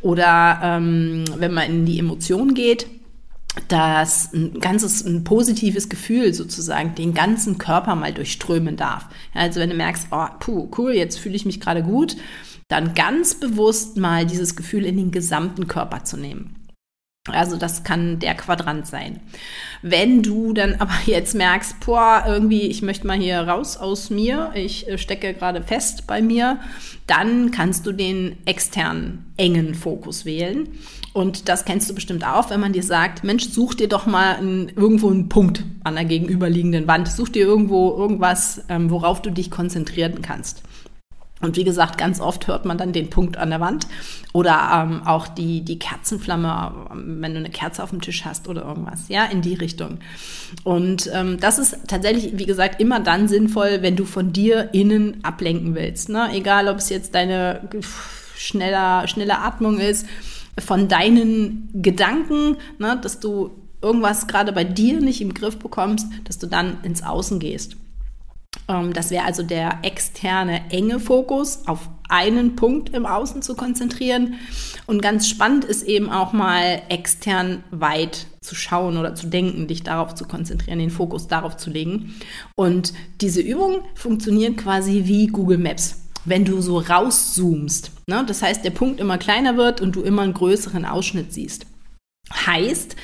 Oder 0.00 0.60
ähm, 0.62 1.24
wenn 1.36 1.52
man 1.52 1.66
in 1.66 1.86
die 1.86 1.98
Emotionen 1.98 2.54
geht, 2.54 2.86
dass 3.68 4.32
ein 4.32 4.60
ganzes, 4.60 5.04
ein 5.04 5.24
positives 5.24 5.88
Gefühl 5.88 6.34
sozusagen 6.34 6.94
den 6.94 7.14
ganzen 7.14 7.58
Körper 7.58 7.94
mal 7.94 8.12
durchströmen 8.12 8.76
darf. 8.76 9.08
Also 9.32 9.60
wenn 9.60 9.70
du 9.70 9.76
merkst, 9.76 10.08
oh, 10.10 10.26
puh, 10.40 10.70
cool, 10.76 10.92
jetzt 10.92 11.18
fühle 11.18 11.36
ich 11.36 11.46
mich 11.46 11.60
gerade 11.60 11.82
gut, 11.82 12.16
dann 12.68 12.94
ganz 12.94 13.34
bewusst 13.34 13.96
mal 13.96 14.26
dieses 14.26 14.56
Gefühl 14.56 14.84
in 14.84 14.96
den 14.96 15.10
gesamten 15.10 15.66
Körper 15.68 16.04
zu 16.04 16.16
nehmen. 16.16 16.63
Also 17.32 17.56
das 17.56 17.84
kann 17.84 18.18
der 18.18 18.34
Quadrant 18.34 18.86
sein. 18.86 19.20
Wenn 19.80 20.22
du 20.22 20.52
dann 20.52 20.74
aber 20.78 20.92
jetzt 21.06 21.34
merkst, 21.34 21.80
boah, 21.80 22.24
irgendwie, 22.26 22.62
ich 22.62 22.82
möchte 22.82 23.06
mal 23.06 23.16
hier 23.16 23.40
raus 23.40 23.78
aus 23.78 24.10
mir, 24.10 24.52
ich 24.54 24.86
äh, 24.88 24.98
stecke 24.98 25.32
gerade 25.32 25.62
fest 25.62 26.06
bei 26.06 26.20
mir, 26.20 26.60
dann 27.06 27.50
kannst 27.50 27.86
du 27.86 27.92
den 27.92 28.36
externen 28.44 29.32
engen 29.38 29.74
Fokus 29.74 30.26
wählen. 30.26 30.68
Und 31.14 31.48
das 31.48 31.64
kennst 31.64 31.88
du 31.88 31.94
bestimmt 31.94 32.26
auch, 32.26 32.50
wenn 32.50 32.60
man 32.60 32.74
dir 32.74 32.82
sagt, 32.82 33.24
Mensch, 33.24 33.48
such 33.48 33.74
dir 33.74 33.88
doch 33.88 34.04
mal 34.04 34.36
ein, 34.36 34.70
irgendwo 34.76 35.08
einen 35.08 35.30
Punkt 35.30 35.64
an 35.82 35.94
der 35.94 36.04
gegenüberliegenden 36.04 36.86
Wand. 36.86 37.08
Such 37.08 37.30
dir 37.30 37.46
irgendwo 37.46 37.96
irgendwas, 37.96 38.64
ähm, 38.68 38.90
worauf 38.90 39.22
du 39.22 39.30
dich 39.30 39.50
konzentrieren 39.50 40.20
kannst. 40.20 40.62
Und 41.44 41.56
wie 41.56 41.64
gesagt, 41.64 41.98
ganz 41.98 42.20
oft 42.20 42.46
hört 42.48 42.64
man 42.64 42.78
dann 42.78 42.92
den 42.92 43.10
Punkt 43.10 43.36
an 43.36 43.50
der 43.50 43.60
Wand 43.60 43.86
oder 44.32 44.70
ähm, 44.74 45.02
auch 45.06 45.28
die, 45.28 45.60
die 45.60 45.78
Kerzenflamme, 45.78 46.72
wenn 46.94 47.34
du 47.34 47.38
eine 47.38 47.50
Kerze 47.50 47.82
auf 47.82 47.90
dem 47.90 48.00
Tisch 48.00 48.24
hast 48.24 48.48
oder 48.48 48.64
irgendwas, 48.64 49.08
ja, 49.08 49.26
in 49.26 49.42
die 49.42 49.54
Richtung. 49.54 49.98
Und 50.64 51.10
ähm, 51.12 51.38
das 51.38 51.58
ist 51.58 51.76
tatsächlich, 51.86 52.38
wie 52.38 52.46
gesagt, 52.46 52.80
immer 52.80 52.98
dann 52.98 53.28
sinnvoll, 53.28 53.82
wenn 53.82 53.94
du 53.94 54.06
von 54.06 54.32
dir 54.32 54.70
innen 54.72 55.22
ablenken 55.22 55.74
willst. 55.74 56.08
Ne? 56.08 56.30
Egal, 56.32 56.68
ob 56.68 56.78
es 56.78 56.88
jetzt 56.88 57.14
deine 57.14 57.68
schneller, 58.36 59.06
schnelle 59.06 59.38
Atmung 59.38 59.78
ist 59.78 60.06
von 60.58 60.88
deinen 60.88 61.68
Gedanken, 61.74 62.56
ne, 62.78 62.98
dass 63.02 63.20
du 63.20 63.50
irgendwas 63.82 64.26
gerade 64.26 64.52
bei 64.52 64.64
dir 64.64 65.00
nicht 65.00 65.20
im 65.20 65.34
Griff 65.34 65.58
bekommst, 65.58 66.06
dass 66.24 66.38
du 66.38 66.46
dann 66.46 66.78
ins 66.84 67.02
Außen 67.02 67.38
gehst. 67.38 67.76
Ähm, 68.68 68.92
das 68.92 69.10
wäre 69.10 69.24
also 69.24 69.42
der 69.42 69.78
externe 69.82 70.70
enge 70.70 71.00
Fokus, 71.00 71.66
auf 71.66 71.88
einen 72.08 72.54
Punkt 72.56 72.90
im 72.90 73.06
Außen 73.06 73.42
zu 73.42 73.54
konzentrieren. 73.54 74.34
Und 74.86 75.02
ganz 75.02 75.28
spannend 75.28 75.64
ist 75.64 75.82
eben 75.82 76.10
auch 76.10 76.32
mal 76.32 76.82
extern 76.88 77.64
weit 77.70 78.26
zu 78.40 78.54
schauen 78.54 78.98
oder 78.98 79.14
zu 79.14 79.26
denken, 79.26 79.66
dich 79.66 79.82
darauf 79.82 80.14
zu 80.14 80.26
konzentrieren, 80.26 80.78
den 80.78 80.90
Fokus 80.90 81.28
darauf 81.28 81.56
zu 81.56 81.70
legen. 81.70 82.14
Und 82.56 82.92
diese 83.20 83.40
Übung 83.40 83.82
funktioniert 83.94 84.58
quasi 84.58 85.02
wie 85.06 85.26
Google 85.28 85.58
Maps 85.58 86.00
wenn 86.24 86.44
du 86.44 86.60
so 86.60 86.78
rauszoomst. 86.78 87.90
Ne? 88.06 88.24
Das 88.26 88.42
heißt, 88.42 88.64
der 88.64 88.70
Punkt 88.70 89.00
immer 89.00 89.18
kleiner 89.18 89.56
wird 89.56 89.80
und 89.80 89.94
du 89.94 90.02
immer 90.02 90.22
einen 90.22 90.34
größeren 90.34 90.84
Ausschnitt 90.84 91.32
siehst. 91.32 91.66
Heißt, 92.32 92.96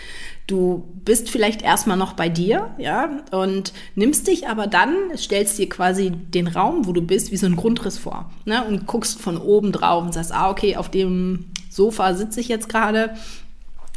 Du 0.46 0.84
bist 1.04 1.30
vielleicht 1.30 1.62
erstmal 1.62 1.96
noch 1.96 2.14
bei 2.14 2.28
dir, 2.28 2.70
ja, 2.76 3.20
und 3.30 3.72
nimmst 3.94 4.26
dich 4.26 4.48
aber 4.48 4.66
dann, 4.66 4.94
stellst 5.16 5.58
dir 5.58 5.68
quasi 5.68 6.10
den 6.10 6.48
Raum, 6.48 6.86
wo 6.86 6.92
du 6.92 7.02
bist, 7.02 7.30
wie 7.30 7.36
so 7.36 7.46
ein 7.46 7.54
Grundriss 7.54 7.98
vor, 7.98 8.30
ne, 8.46 8.64
und 8.64 8.86
guckst 8.86 9.20
von 9.20 9.38
oben 9.38 9.70
drauf 9.70 10.04
und 10.04 10.12
sagst, 10.12 10.32
ah, 10.32 10.50
okay, 10.50 10.76
auf 10.76 10.90
dem 10.90 11.46
Sofa 11.68 12.14
sitze 12.14 12.40
ich 12.40 12.48
jetzt 12.48 12.68
gerade 12.68 13.14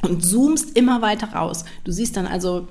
und 0.04 0.24
zoomst 0.24 0.78
immer 0.78 1.02
weiter 1.02 1.34
raus. 1.34 1.66
Du 1.84 1.92
siehst 1.92 2.18
dann 2.18 2.28
also 2.28 2.68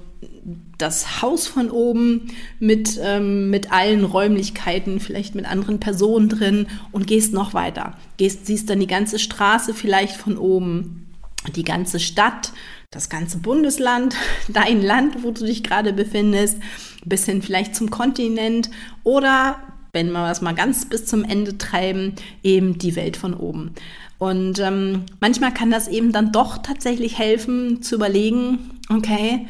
das 0.78 1.22
Haus 1.22 1.46
von 1.46 1.70
oben 1.70 2.28
mit, 2.58 2.98
ähm, 3.02 3.50
mit 3.50 3.72
allen 3.72 4.04
Räumlichkeiten, 4.04 5.00
vielleicht 5.00 5.34
mit 5.34 5.46
anderen 5.46 5.80
Personen 5.80 6.28
drin 6.28 6.66
und 6.90 7.06
gehst 7.06 7.32
noch 7.32 7.54
weiter. 7.54 7.96
Gehst, 8.16 8.46
siehst 8.46 8.70
dann 8.70 8.80
die 8.80 8.86
ganze 8.86 9.18
Straße 9.18 9.74
vielleicht 9.74 10.16
von 10.16 10.36
oben, 10.36 11.06
die 11.54 11.64
ganze 11.64 12.00
Stadt, 12.00 12.52
das 12.92 13.08
ganze 13.08 13.38
Bundesland, 13.38 14.14
dein 14.48 14.80
Land, 14.80 15.24
wo 15.24 15.32
du 15.32 15.44
dich 15.44 15.64
gerade 15.64 15.92
befindest, 15.92 16.58
bis 17.04 17.24
hin 17.24 17.42
vielleicht 17.42 17.74
zum 17.74 17.90
Kontinent 17.90 18.70
oder, 19.02 19.58
wenn 19.92 20.12
wir 20.12 20.28
das 20.28 20.40
mal 20.40 20.54
ganz 20.54 20.84
bis 20.88 21.06
zum 21.06 21.24
Ende 21.24 21.58
treiben, 21.58 22.14
eben 22.44 22.78
die 22.78 22.94
Welt 22.94 23.16
von 23.16 23.34
oben. 23.34 23.72
Und 24.18 24.60
ähm, 24.60 25.06
manchmal 25.18 25.52
kann 25.52 25.72
das 25.72 25.88
eben 25.88 26.12
dann 26.12 26.30
doch 26.30 26.58
tatsächlich 26.58 27.18
helfen 27.18 27.82
zu 27.82 27.96
überlegen, 27.96 28.78
okay, 28.88 29.48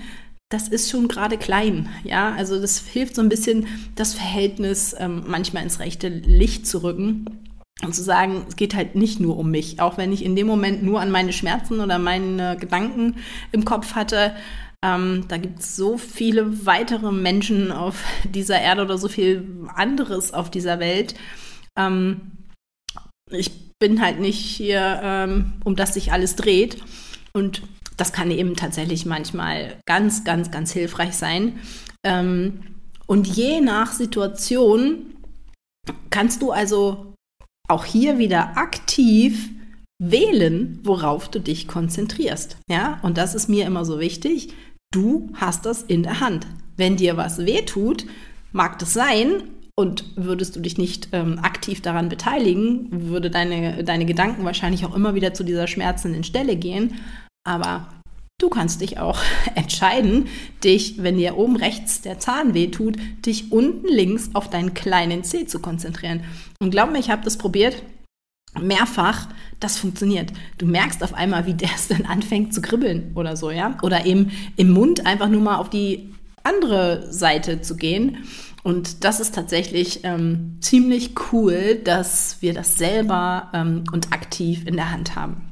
das 0.48 0.68
ist 0.68 0.90
schon 0.90 1.08
gerade 1.08 1.36
klein, 1.36 1.88
ja, 2.04 2.32
also 2.32 2.60
das 2.60 2.78
hilft 2.78 3.14
so 3.14 3.22
ein 3.22 3.28
bisschen, 3.28 3.66
das 3.96 4.14
Verhältnis 4.14 4.94
ähm, 4.98 5.24
manchmal 5.26 5.62
ins 5.62 5.78
rechte 5.78 6.08
Licht 6.08 6.66
zu 6.66 6.82
rücken 6.82 7.41
und 7.84 7.94
zu 7.94 8.02
sagen, 8.02 8.46
es 8.48 8.56
geht 8.56 8.74
halt 8.74 8.94
nicht 8.94 9.20
nur 9.20 9.36
um 9.36 9.50
mich, 9.50 9.80
auch 9.80 9.98
wenn 9.98 10.12
ich 10.12 10.24
in 10.24 10.36
dem 10.36 10.46
Moment 10.46 10.82
nur 10.82 11.00
an 11.00 11.10
meine 11.10 11.32
Schmerzen 11.32 11.80
oder 11.80 11.98
meine 11.98 12.56
Gedanken 12.56 13.16
im 13.50 13.64
Kopf 13.64 13.94
hatte. 13.94 14.34
Ähm, 14.84 15.26
da 15.28 15.36
gibt 15.36 15.60
es 15.60 15.76
so 15.76 15.98
viele 15.98 16.66
weitere 16.66 17.12
Menschen 17.12 17.72
auf 17.72 18.04
dieser 18.24 18.60
Erde 18.60 18.82
oder 18.82 18.98
so 18.98 19.08
viel 19.08 19.46
anderes 19.74 20.32
auf 20.32 20.50
dieser 20.50 20.78
Welt. 20.78 21.14
Ähm, 21.78 22.32
ich 23.30 23.72
bin 23.78 24.00
halt 24.00 24.20
nicht 24.20 24.38
hier, 24.38 25.00
ähm, 25.02 25.54
um 25.64 25.74
das 25.74 25.94
sich 25.94 26.12
alles 26.12 26.36
dreht. 26.36 26.78
Und 27.32 27.62
das 27.96 28.12
kann 28.12 28.30
eben 28.30 28.56
tatsächlich 28.56 29.06
manchmal 29.06 29.76
ganz, 29.86 30.24
ganz, 30.24 30.50
ganz 30.50 30.72
hilfreich 30.72 31.14
sein. 31.14 31.58
Ähm, 32.04 32.76
und 33.06 33.26
je 33.26 33.60
nach 33.60 33.92
Situation 33.92 35.14
kannst 36.10 36.42
du 36.42 36.52
also 36.52 37.11
auch 37.68 37.84
hier 37.84 38.18
wieder 38.18 38.56
aktiv 38.56 39.50
wählen, 39.98 40.80
worauf 40.82 41.28
du 41.30 41.40
dich 41.40 41.68
konzentrierst. 41.68 42.56
Ja, 42.68 42.98
und 43.02 43.18
das 43.18 43.34
ist 43.34 43.48
mir 43.48 43.66
immer 43.66 43.84
so 43.84 44.00
wichtig. 44.00 44.54
Du 44.92 45.30
hast 45.34 45.64
das 45.64 45.82
in 45.82 46.02
der 46.02 46.20
Hand. 46.20 46.46
Wenn 46.76 46.96
dir 46.96 47.16
was 47.16 47.38
wehtut, 47.38 48.06
mag 48.52 48.78
das 48.78 48.92
sein, 48.92 49.44
und 49.74 50.04
würdest 50.16 50.54
du 50.54 50.60
dich 50.60 50.76
nicht 50.76 51.08
ähm, 51.12 51.38
aktiv 51.38 51.80
daran 51.80 52.08
beteiligen, 52.08 52.88
würde 53.08 53.30
deine, 53.30 53.84
deine 53.84 54.04
Gedanken 54.04 54.44
wahrscheinlich 54.44 54.84
auch 54.84 54.94
immer 54.94 55.14
wieder 55.14 55.32
zu 55.32 55.44
dieser 55.44 55.66
schmerzenden 55.66 56.24
Stelle 56.24 56.56
gehen. 56.56 57.00
Aber 57.44 57.88
Du 58.42 58.48
kannst 58.48 58.80
dich 58.80 58.98
auch 58.98 59.20
entscheiden, 59.54 60.26
dich, 60.64 61.00
wenn 61.00 61.16
dir 61.16 61.38
oben 61.38 61.54
rechts 61.54 62.00
der 62.00 62.18
Zahn 62.18 62.54
weh 62.54 62.66
tut, 62.66 62.96
dich 63.24 63.52
unten 63.52 63.86
links 63.86 64.30
auf 64.32 64.50
deinen 64.50 64.74
kleinen 64.74 65.22
Zeh 65.22 65.46
zu 65.46 65.60
konzentrieren. 65.60 66.24
Und 66.58 66.72
glaub 66.72 66.90
mir, 66.90 66.98
ich 66.98 67.08
habe 67.08 67.22
das 67.22 67.38
probiert 67.38 67.84
mehrfach, 68.60 69.28
das 69.60 69.78
funktioniert. 69.78 70.32
Du 70.58 70.66
merkst 70.66 71.02
auf 71.02 71.14
einmal, 71.14 71.46
wie 71.46 71.54
der 71.54 71.70
es 71.74 71.86
dann 71.88 72.04
anfängt 72.04 72.52
zu 72.52 72.60
kribbeln 72.60 73.12
oder 73.14 73.36
so, 73.36 73.50
ja? 73.52 73.78
Oder 73.80 74.06
eben 74.06 74.32
im 74.56 74.72
Mund 74.72 75.06
einfach 75.06 75.28
nur 75.28 75.40
mal 75.40 75.56
auf 75.56 75.70
die 75.70 76.12
andere 76.42 77.12
Seite 77.12 77.62
zu 77.62 77.76
gehen. 77.76 78.24
Und 78.64 79.04
das 79.04 79.20
ist 79.20 79.36
tatsächlich 79.36 80.00
ähm, 80.02 80.58
ziemlich 80.60 81.14
cool, 81.32 81.76
dass 81.76 82.38
wir 82.40 82.54
das 82.54 82.76
selber 82.76 83.50
ähm, 83.54 83.84
und 83.92 84.12
aktiv 84.12 84.66
in 84.66 84.74
der 84.74 84.90
Hand 84.90 85.14
haben. 85.14 85.51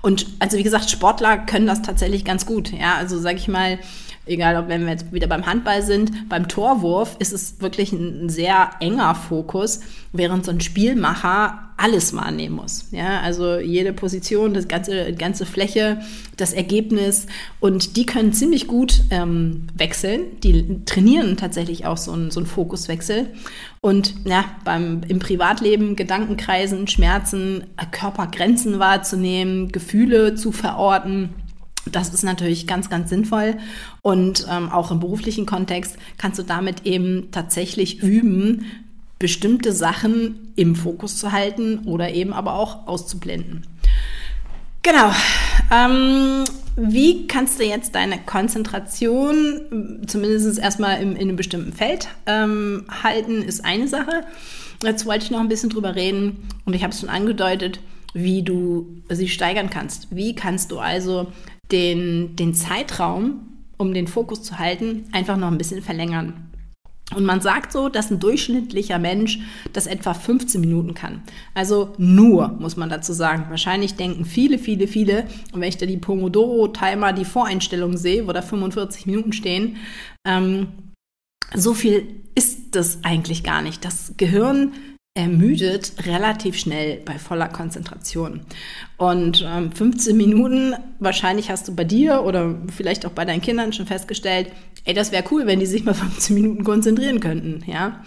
Und 0.00 0.26
also 0.38 0.56
wie 0.56 0.62
gesagt, 0.62 0.90
Sportler 0.90 1.38
können 1.38 1.66
das 1.66 1.82
tatsächlich 1.82 2.24
ganz 2.24 2.46
gut. 2.46 2.72
Ja, 2.72 2.96
also 2.96 3.18
sag 3.18 3.36
ich 3.36 3.48
mal, 3.48 3.78
egal 4.26 4.56
ob 4.56 4.68
wenn 4.68 4.82
wir 4.82 4.92
jetzt 4.92 5.12
wieder 5.12 5.26
beim 5.26 5.46
Handball 5.46 5.82
sind, 5.82 6.28
beim 6.28 6.48
Torwurf 6.48 7.16
ist 7.18 7.32
es 7.32 7.60
wirklich 7.60 7.92
ein 7.92 8.28
sehr 8.28 8.70
enger 8.80 9.14
Fokus, 9.14 9.80
während 10.12 10.44
so 10.44 10.50
ein 10.50 10.60
Spielmacher 10.60 11.72
alles 11.76 12.14
wahrnehmen 12.14 12.56
muss. 12.56 12.86
Ja, 12.92 13.20
also 13.22 13.58
jede 13.58 13.92
Position, 13.92 14.54
das 14.54 14.68
ganze, 14.68 15.12
ganze 15.14 15.44
Fläche, 15.46 16.00
das 16.36 16.52
Ergebnis 16.52 17.26
und 17.58 17.96
die 17.96 18.06
können 18.06 18.32
ziemlich 18.32 18.68
gut 18.68 19.02
ähm, 19.10 19.66
wechseln. 19.74 20.40
Die 20.44 20.84
trainieren 20.84 21.36
tatsächlich 21.36 21.84
auch 21.84 21.96
so 21.96 22.12
einen, 22.12 22.30
so 22.30 22.38
einen 22.38 22.46
Fokuswechsel. 22.46 23.30
Und 23.80 24.14
ja, 24.24 24.44
beim, 24.64 25.00
im 25.08 25.18
Privatleben 25.18 25.96
Gedankenkreisen, 25.96 26.86
Schmerzen, 26.86 27.64
Körpergrenzen 27.90 28.78
wahrzunehmen, 28.78 29.72
Gefühle 29.72 30.36
zu 30.36 30.52
verorten 30.52 31.30
das 31.86 32.12
ist 32.14 32.22
natürlich 32.22 32.66
ganz, 32.66 32.90
ganz 32.90 33.10
sinnvoll. 33.10 33.56
Und 34.02 34.46
ähm, 34.50 34.70
auch 34.70 34.90
im 34.90 35.00
beruflichen 35.00 35.46
Kontext 35.46 35.96
kannst 36.18 36.38
du 36.38 36.42
damit 36.42 36.86
eben 36.86 37.30
tatsächlich 37.30 38.02
üben, 38.02 38.66
bestimmte 39.18 39.72
Sachen 39.72 40.52
im 40.56 40.74
Fokus 40.74 41.18
zu 41.18 41.32
halten 41.32 41.80
oder 41.86 42.12
eben 42.12 42.32
aber 42.32 42.54
auch 42.54 42.86
auszublenden. 42.88 43.66
Genau. 44.82 45.12
Ähm, 45.70 46.44
wie 46.74 47.26
kannst 47.28 47.60
du 47.60 47.64
jetzt 47.64 47.94
deine 47.94 48.18
Konzentration 48.18 50.02
zumindest 50.06 50.58
erstmal 50.58 51.00
im, 51.00 51.12
in 51.12 51.28
einem 51.28 51.36
bestimmten 51.36 51.72
Feld 51.72 52.08
ähm, 52.26 52.84
halten, 53.02 53.42
ist 53.42 53.64
eine 53.64 53.86
Sache. 53.86 54.24
Jetzt 54.82 55.06
wollte 55.06 55.24
ich 55.24 55.30
noch 55.30 55.40
ein 55.40 55.48
bisschen 55.48 55.70
drüber 55.70 55.94
reden 55.94 56.48
und 56.64 56.74
ich 56.74 56.82
habe 56.82 56.92
es 56.92 57.00
schon 57.00 57.08
angedeutet, 57.08 57.78
wie 58.14 58.42
du 58.42 59.02
sie 59.08 59.28
steigern 59.28 59.70
kannst. 59.70 60.08
Wie 60.10 60.34
kannst 60.34 60.72
du 60.72 60.78
also 60.78 61.28
den, 61.72 62.36
den 62.36 62.54
Zeitraum, 62.54 63.40
um 63.78 63.94
den 63.94 64.06
Fokus 64.06 64.42
zu 64.42 64.58
halten, 64.58 65.06
einfach 65.12 65.36
noch 65.36 65.50
ein 65.50 65.58
bisschen 65.58 65.82
verlängern. 65.82 66.52
Und 67.14 67.24
man 67.24 67.40
sagt 67.40 67.72
so, 67.72 67.88
dass 67.88 68.10
ein 68.10 68.20
durchschnittlicher 68.20 68.98
Mensch 68.98 69.38
das 69.72 69.86
etwa 69.86 70.14
15 70.14 70.60
Minuten 70.60 70.94
kann. 70.94 71.22
Also 71.54 71.92
nur, 71.98 72.48
muss 72.58 72.76
man 72.76 72.88
dazu 72.88 73.12
sagen. 73.12 73.46
Wahrscheinlich 73.50 73.96
denken 73.96 74.24
viele, 74.24 74.58
viele, 74.58 74.86
viele, 74.86 75.26
und 75.52 75.60
wenn 75.60 75.68
ich 75.68 75.76
da 75.76 75.86
die 75.86 75.98
Pomodoro-Timer, 75.98 77.12
die 77.12 77.24
Voreinstellungen 77.24 77.98
sehe, 77.98 78.26
wo 78.26 78.32
da 78.32 78.40
45 78.40 79.06
Minuten 79.06 79.32
stehen, 79.32 79.76
ähm, 80.26 80.68
so 81.54 81.74
viel 81.74 82.22
ist 82.34 82.74
das 82.74 83.04
eigentlich 83.04 83.44
gar 83.44 83.60
nicht. 83.60 83.84
Das 83.84 84.14
Gehirn 84.16 84.72
ermüdet 85.14 86.06
relativ 86.06 86.56
schnell 86.56 86.98
bei 87.04 87.18
voller 87.18 87.48
Konzentration. 87.48 88.40
Und 88.96 89.44
ähm, 89.46 89.70
15 89.72 90.16
Minuten, 90.16 90.74
wahrscheinlich 91.00 91.50
hast 91.50 91.68
du 91.68 91.74
bei 91.74 91.84
dir 91.84 92.22
oder 92.22 92.54
vielleicht 92.74 93.04
auch 93.04 93.10
bei 93.10 93.24
deinen 93.24 93.42
Kindern 93.42 93.72
schon 93.72 93.86
festgestellt, 93.86 94.50
ey, 94.84 94.94
das 94.94 95.12
wäre 95.12 95.24
cool, 95.30 95.46
wenn 95.46 95.60
die 95.60 95.66
sich 95.66 95.84
mal 95.84 95.94
15 95.94 96.34
Minuten 96.34 96.64
konzentrieren 96.64 97.20
könnten, 97.20 97.62
ja. 97.70 98.02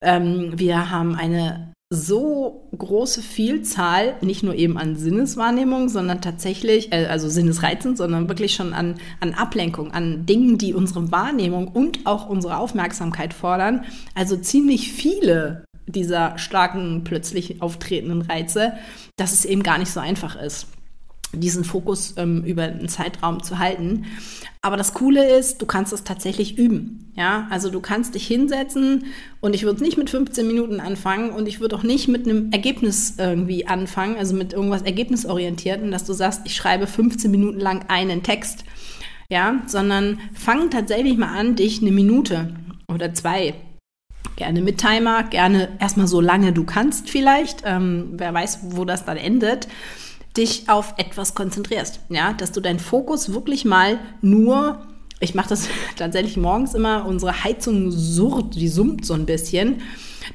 Ähm, 0.00 0.52
wir 0.56 0.90
haben 0.90 1.16
eine 1.16 1.72
so 1.90 2.68
große 2.76 3.22
Vielzahl, 3.22 4.16
nicht 4.20 4.42
nur 4.42 4.54
eben 4.54 4.76
an 4.76 4.96
Sinneswahrnehmung, 4.96 5.88
sondern 5.88 6.20
tatsächlich, 6.20 6.92
äh, 6.92 7.06
also 7.06 7.28
sinnesreizend, 7.30 7.96
sondern 7.96 8.28
wirklich 8.28 8.54
schon 8.54 8.74
an, 8.74 8.96
an 9.20 9.32
Ablenkung, 9.32 9.90
an 9.92 10.26
Dingen, 10.26 10.58
die 10.58 10.74
unsere 10.74 11.10
Wahrnehmung 11.10 11.68
und 11.68 12.00
auch 12.04 12.28
unsere 12.28 12.58
Aufmerksamkeit 12.58 13.32
fordern. 13.32 13.86
Also 14.14 14.36
ziemlich 14.36 14.92
viele 14.92 15.64
dieser 15.88 16.38
starken, 16.38 17.02
plötzlich 17.04 17.60
auftretenden 17.60 18.22
Reize, 18.22 18.74
dass 19.16 19.32
es 19.32 19.44
eben 19.44 19.62
gar 19.62 19.78
nicht 19.78 19.90
so 19.90 20.00
einfach 20.00 20.36
ist 20.36 20.68
diesen 21.32 21.64
Fokus 21.64 22.14
ähm, 22.16 22.42
über 22.44 22.64
einen 22.64 22.88
Zeitraum 22.88 23.42
zu 23.42 23.58
halten. 23.58 24.06
Aber 24.62 24.76
das 24.76 24.94
Coole 24.94 25.28
ist, 25.38 25.60
du 25.60 25.66
kannst 25.66 25.92
es 25.92 26.04
tatsächlich 26.04 26.56
üben. 26.56 27.12
Ja, 27.16 27.46
also 27.50 27.70
du 27.70 27.80
kannst 27.80 28.14
dich 28.14 28.26
hinsetzen 28.26 29.06
und 29.40 29.54
ich 29.54 29.64
würde 29.64 29.82
nicht 29.82 29.98
mit 29.98 30.08
15 30.08 30.46
Minuten 30.46 30.80
anfangen 30.80 31.30
und 31.30 31.46
ich 31.46 31.60
würde 31.60 31.76
auch 31.76 31.82
nicht 31.82 32.08
mit 32.08 32.26
einem 32.26 32.50
Ergebnis 32.52 33.14
irgendwie 33.18 33.66
anfangen, 33.66 34.16
also 34.16 34.34
mit 34.34 34.52
irgendwas 34.52 34.82
Ergebnisorientierten, 34.82 35.90
dass 35.90 36.04
du 36.04 36.12
sagst, 36.12 36.42
ich 36.44 36.54
schreibe 36.54 36.86
15 36.86 37.30
Minuten 37.30 37.60
lang 37.60 37.84
einen 37.88 38.22
Text. 38.22 38.64
ja, 39.30 39.62
sondern 39.66 40.20
fang 40.32 40.70
tatsächlich 40.70 41.18
mal 41.18 41.38
an, 41.38 41.54
dich 41.54 41.82
eine 41.82 41.92
Minute 41.92 42.54
oder 42.88 43.12
zwei 43.12 43.54
gerne 44.38 44.62
mit 44.62 44.78
Timer, 44.78 45.24
gerne 45.24 45.68
erstmal 45.80 46.06
so 46.06 46.20
lange 46.20 46.52
du 46.52 46.64
kannst 46.64 47.10
vielleicht, 47.10 47.62
ähm, 47.64 48.10
wer 48.12 48.32
weiß, 48.32 48.60
wo 48.62 48.84
das 48.84 49.04
dann 49.04 49.16
endet, 49.16 49.66
dich 50.36 50.68
auf 50.68 50.94
etwas 50.96 51.34
konzentrierst. 51.34 52.00
Ja, 52.08 52.32
dass 52.32 52.52
du 52.52 52.60
deinen 52.60 52.78
Fokus 52.78 53.32
wirklich 53.32 53.64
mal 53.64 53.98
nur, 54.22 54.86
ich 55.18 55.34
mache 55.34 55.48
das 55.48 55.68
tatsächlich 55.96 56.36
morgens 56.36 56.74
immer, 56.74 57.04
unsere 57.04 57.44
Heizung 57.44 57.90
surrt, 57.90 58.54
die 58.54 58.68
summt 58.68 59.04
so 59.04 59.14
ein 59.14 59.26
bisschen, 59.26 59.82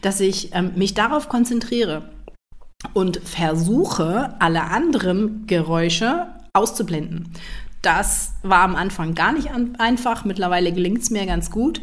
dass 0.02 0.20
ich 0.20 0.54
ähm, 0.54 0.74
mich 0.76 0.94
darauf 0.94 1.30
konzentriere 1.30 2.10
und 2.92 3.22
versuche, 3.24 4.36
alle 4.40 4.64
anderen 4.64 5.48
Geräusche 5.48 6.28
auszublenden. 6.52 7.30
Das 7.82 8.34
war 8.44 8.64
am 8.64 8.76
Anfang 8.76 9.16
gar 9.16 9.32
nicht 9.32 9.50
einfach, 9.78 10.26
mittlerweile 10.26 10.74
gelingt 10.74 11.02
es 11.02 11.10
mir 11.10 11.26
ganz 11.26 11.50
gut 11.50 11.82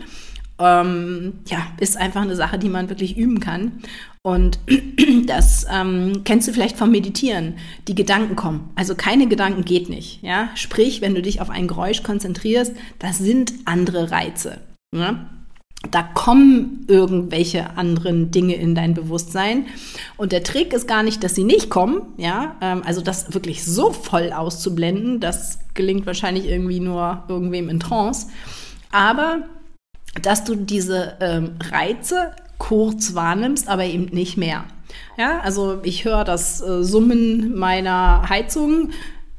ähm, 0.61 1.40
ja, 1.47 1.59
ist 1.79 1.97
einfach 1.97 2.23
eine 2.23 2.37
Sache, 2.37 2.59
die 2.59 2.69
man 2.69 2.88
wirklich 2.88 3.17
üben 3.17 3.40
kann. 3.40 3.81
Und 4.23 4.59
das 5.26 5.67
ähm, 5.71 6.23
kennst 6.25 6.47
du 6.47 6.52
vielleicht 6.52 6.76
vom 6.76 6.90
Meditieren. 6.90 7.55
Die 7.88 7.95
Gedanken 7.95 8.37
kommen. 8.37 8.71
Also 8.75 8.95
keine 8.95 9.26
Gedanken 9.29 9.64
geht 9.64 9.88
nicht. 9.88 10.23
Ja? 10.23 10.50
Sprich, 10.55 11.00
wenn 11.00 11.14
du 11.14 11.23
dich 11.23 11.40
auf 11.40 11.50
ein 11.50 11.69
Geräusch 11.69 12.02
konzentrierst, 12.02 12.75
das 12.99 13.19
sind 13.19 13.52
andere 13.64 14.11
Reize. 14.11 14.59
Ja? 14.95 15.26
Da 15.90 16.02
kommen 16.02 16.85
irgendwelche 16.88 17.79
anderen 17.79 18.31
Dinge 18.31 18.55
in 18.55 18.75
dein 18.75 18.93
Bewusstsein. 18.93 19.64
Und 20.19 20.33
der 20.33 20.43
Trick 20.43 20.75
ist 20.75 20.87
gar 20.87 21.02
nicht, 21.02 21.25
dass 21.25 21.35
sie 21.35 21.45
nicht 21.45 21.71
kommen, 21.71 22.02
ja, 22.19 22.57
ähm, 22.61 22.83
also 22.85 23.00
das 23.00 23.33
wirklich 23.33 23.64
so 23.64 23.90
voll 23.93 24.31
auszublenden, 24.33 25.21
das 25.21 25.59
gelingt 25.73 26.05
wahrscheinlich 26.05 26.45
irgendwie 26.45 26.81
nur 26.81 27.25
irgendwem 27.29 27.71
in 27.71 27.81
Trance. 27.81 28.26
Aber 28.93 29.45
dass 30.23 30.45
du 30.45 30.55
diese 30.55 31.17
ähm, 31.21 31.52
Reize 31.71 32.33
kurz 32.59 33.14
wahrnimmst, 33.14 33.69
aber 33.69 33.85
eben 33.85 34.07
nicht 34.07 34.37
mehr. 34.37 34.64
Ja, 35.17 35.40
also 35.40 35.81
ich 35.83 36.05
höre 36.05 36.25
das 36.25 36.61
äh, 36.61 36.83
Summen 36.83 37.57
meiner 37.57 38.29
Heizung, 38.29 38.90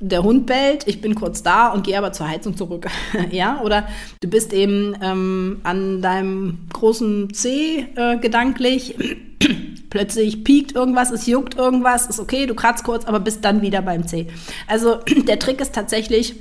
der 0.02 0.24
Hund 0.24 0.48
bellt, 0.48 0.88
ich 0.88 1.00
bin 1.00 1.14
kurz 1.14 1.44
da 1.44 1.68
und 1.68 1.86
gehe 1.86 1.98
aber 1.98 2.12
zur 2.12 2.28
Heizung 2.28 2.58
zurück. 2.58 2.88
ja, 3.32 3.62
oder 3.62 3.88
du 4.20 4.28
bist 4.28 4.52
eben 4.52 4.96
ähm, 5.02 5.62
an 5.64 6.02
deinem 6.02 6.68
großen 6.74 7.34
C 7.34 7.88
äh, 7.96 8.18
gedanklich, 8.18 8.96
plötzlich 9.90 10.44
piekt 10.44 10.74
irgendwas, 10.74 11.12
es 11.12 11.28
juckt 11.28 11.56
irgendwas, 11.56 12.08
ist 12.08 12.20
okay, 12.20 12.48
du 12.48 12.56
kratzt 12.56 12.84
kurz, 12.84 13.06
aber 13.06 13.20
bist 13.20 13.46
dann 13.46 13.62
wieder 13.62 13.84
beim 13.84 14.08
C. 14.08 14.28
Also 14.68 14.96
der 15.28 15.38
Trick 15.38 15.62
ist 15.62 15.76
tatsächlich, 15.76 16.36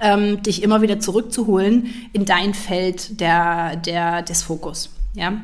ähm, 0.00 0.42
dich 0.42 0.62
immer 0.62 0.82
wieder 0.82 1.00
zurückzuholen 1.00 2.08
in 2.12 2.24
dein 2.24 2.54
Feld 2.54 3.20
der, 3.20 3.76
der, 3.76 4.22
des 4.22 4.42
Fokus. 4.42 4.90
Ja? 5.14 5.40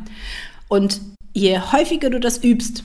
Und 0.68 1.00
je 1.32 1.58
häufiger 1.58 2.10
du 2.10 2.20
das 2.20 2.42
übst, 2.42 2.84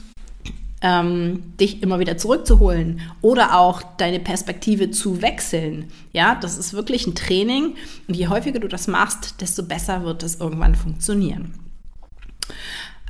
ähm, 0.82 1.54
dich 1.58 1.82
immer 1.82 2.00
wieder 2.00 2.18
zurückzuholen 2.18 3.00
oder 3.20 3.56
auch 3.58 3.82
deine 3.98 4.18
Perspektive 4.18 4.90
zu 4.90 5.22
wechseln. 5.22 5.90
Ja, 6.12 6.34
das 6.34 6.58
ist 6.58 6.72
wirklich 6.72 7.06
ein 7.06 7.14
Training. 7.14 7.76
Und 8.08 8.14
je 8.14 8.26
häufiger 8.26 8.58
du 8.58 8.68
das 8.68 8.88
machst, 8.88 9.40
desto 9.40 9.62
besser 9.62 10.04
wird 10.04 10.22
es 10.24 10.40
irgendwann 10.40 10.74
funktionieren. 10.74 11.54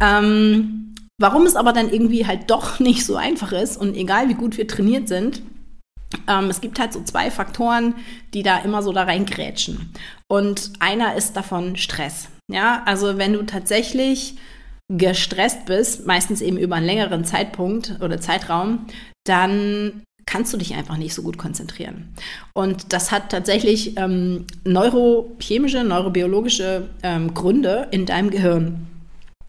Ähm, 0.00 0.94
warum 1.18 1.47
es 1.47 1.56
aber 1.56 1.73
dann 1.73 1.90
irgendwie 1.90 2.26
halt 2.26 2.50
doch 2.50 2.78
nicht 2.78 3.06
so 3.06 3.16
einfach 3.16 3.52
ist 3.52 3.76
und 3.78 3.97
egal 3.97 4.28
wie 4.28 4.35
gut 4.35 4.59
wir 4.59 4.68
trainiert 4.68 5.09
sind, 5.09 5.42
ähm, 6.28 6.50
es 6.50 6.61
gibt 6.61 6.78
halt 6.78 6.92
so 6.92 7.02
zwei 7.02 7.31
Faktoren, 7.31 7.95
die 8.35 8.42
da 8.42 8.59
immer 8.59 8.83
so 8.83 8.92
da 8.92 9.04
reingrätschen. 9.04 9.92
Und 10.28 10.73
einer 10.81 11.14
ist 11.14 11.37
davon 11.37 11.76
Stress. 11.76 12.28
Ja, 12.50 12.83
also 12.87 13.19
wenn 13.19 13.33
du 13.33 13.42
tatsächlich 13.45 14.37
gestresst 14.88 15.64
bist, 15.66 16.07
meistens 16.07 16.42
eben 16.42 16.59
über 16.59 16.76
einen 16.76 16.87
längeren 16.87 17.25
Zeitpunkt 17.25 17.97
oder 18.00 18.21
Zeitraum, 18.21 18.86
dann 19.25 20.02
kannst 20.26 20.52
du 20.52 20.56
dich 20.56 20.75
einfach 20.75 20.97
nicht 20.97 21.15
so 21.15 21.23
gut 21.23 21.39
konzentrieren. 21.39 22.15
Und 22.54 22.93
das 22.93 23.10
hat 23.10 23.30
tatsächlich 23.30 23.97
ähm, 23.97 24.47
neurochemische, 24.65 25.84
neurobiologische 25.84 26.89
ähm, 27.02 27.34
Gründe 27.34 27.89
in 27.91 28.06
deinem 28.06 28.30
Gehirn. 28.30 28.86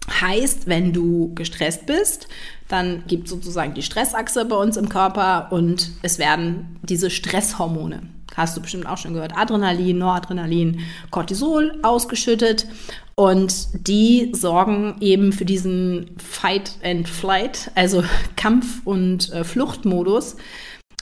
Heißt, 0.09 0.67
wenn 0.67 0.91
du 0.91 1.33
gestresst 1.33 1.85
bist, 1.85 2.27
dann 2.67 3.03
gibt 3.07 3.27
sozusagen 3.27 3.73
die 3.73 3.83
Stressachse 3.83 4.45
bei 4.45 4.55
uns 4.55 4.75
im 4.75 4.89
Körper 4.89 5.47
und 5.51 5.91
es 6.01 6.19
werden 6.19 6.77
diese 6.83 7.09
Stresshormone, 7.09 8.01
hast 8.35 8.57
du 8.57 8.61
bestimmt 8.61 8.85
auch 8.85 8.97
schon 8.97 9.13
gehört, 9.13 9.37
Adrenalin, 9.37 9.97
Noradrenalin, 9.97 10.81
Cortisol 11.09 11.79
ausgeschüttet 11.83 12.67
und 13.15 13.67
die 13.87 14.31
sorgen 14.33 14.95
eben 14.99 15.31
für 15.31 15.45
diesen 15.45 16.15
Fight 16.17 16.77
and 16.83 17.07
Flight, 17.07 17.71
also 17.75 18.03
Kampf- 18.35 18.81
und 18.85 19.31
äh, 19.31 19.43
Fluchtmodus 19.43 20.35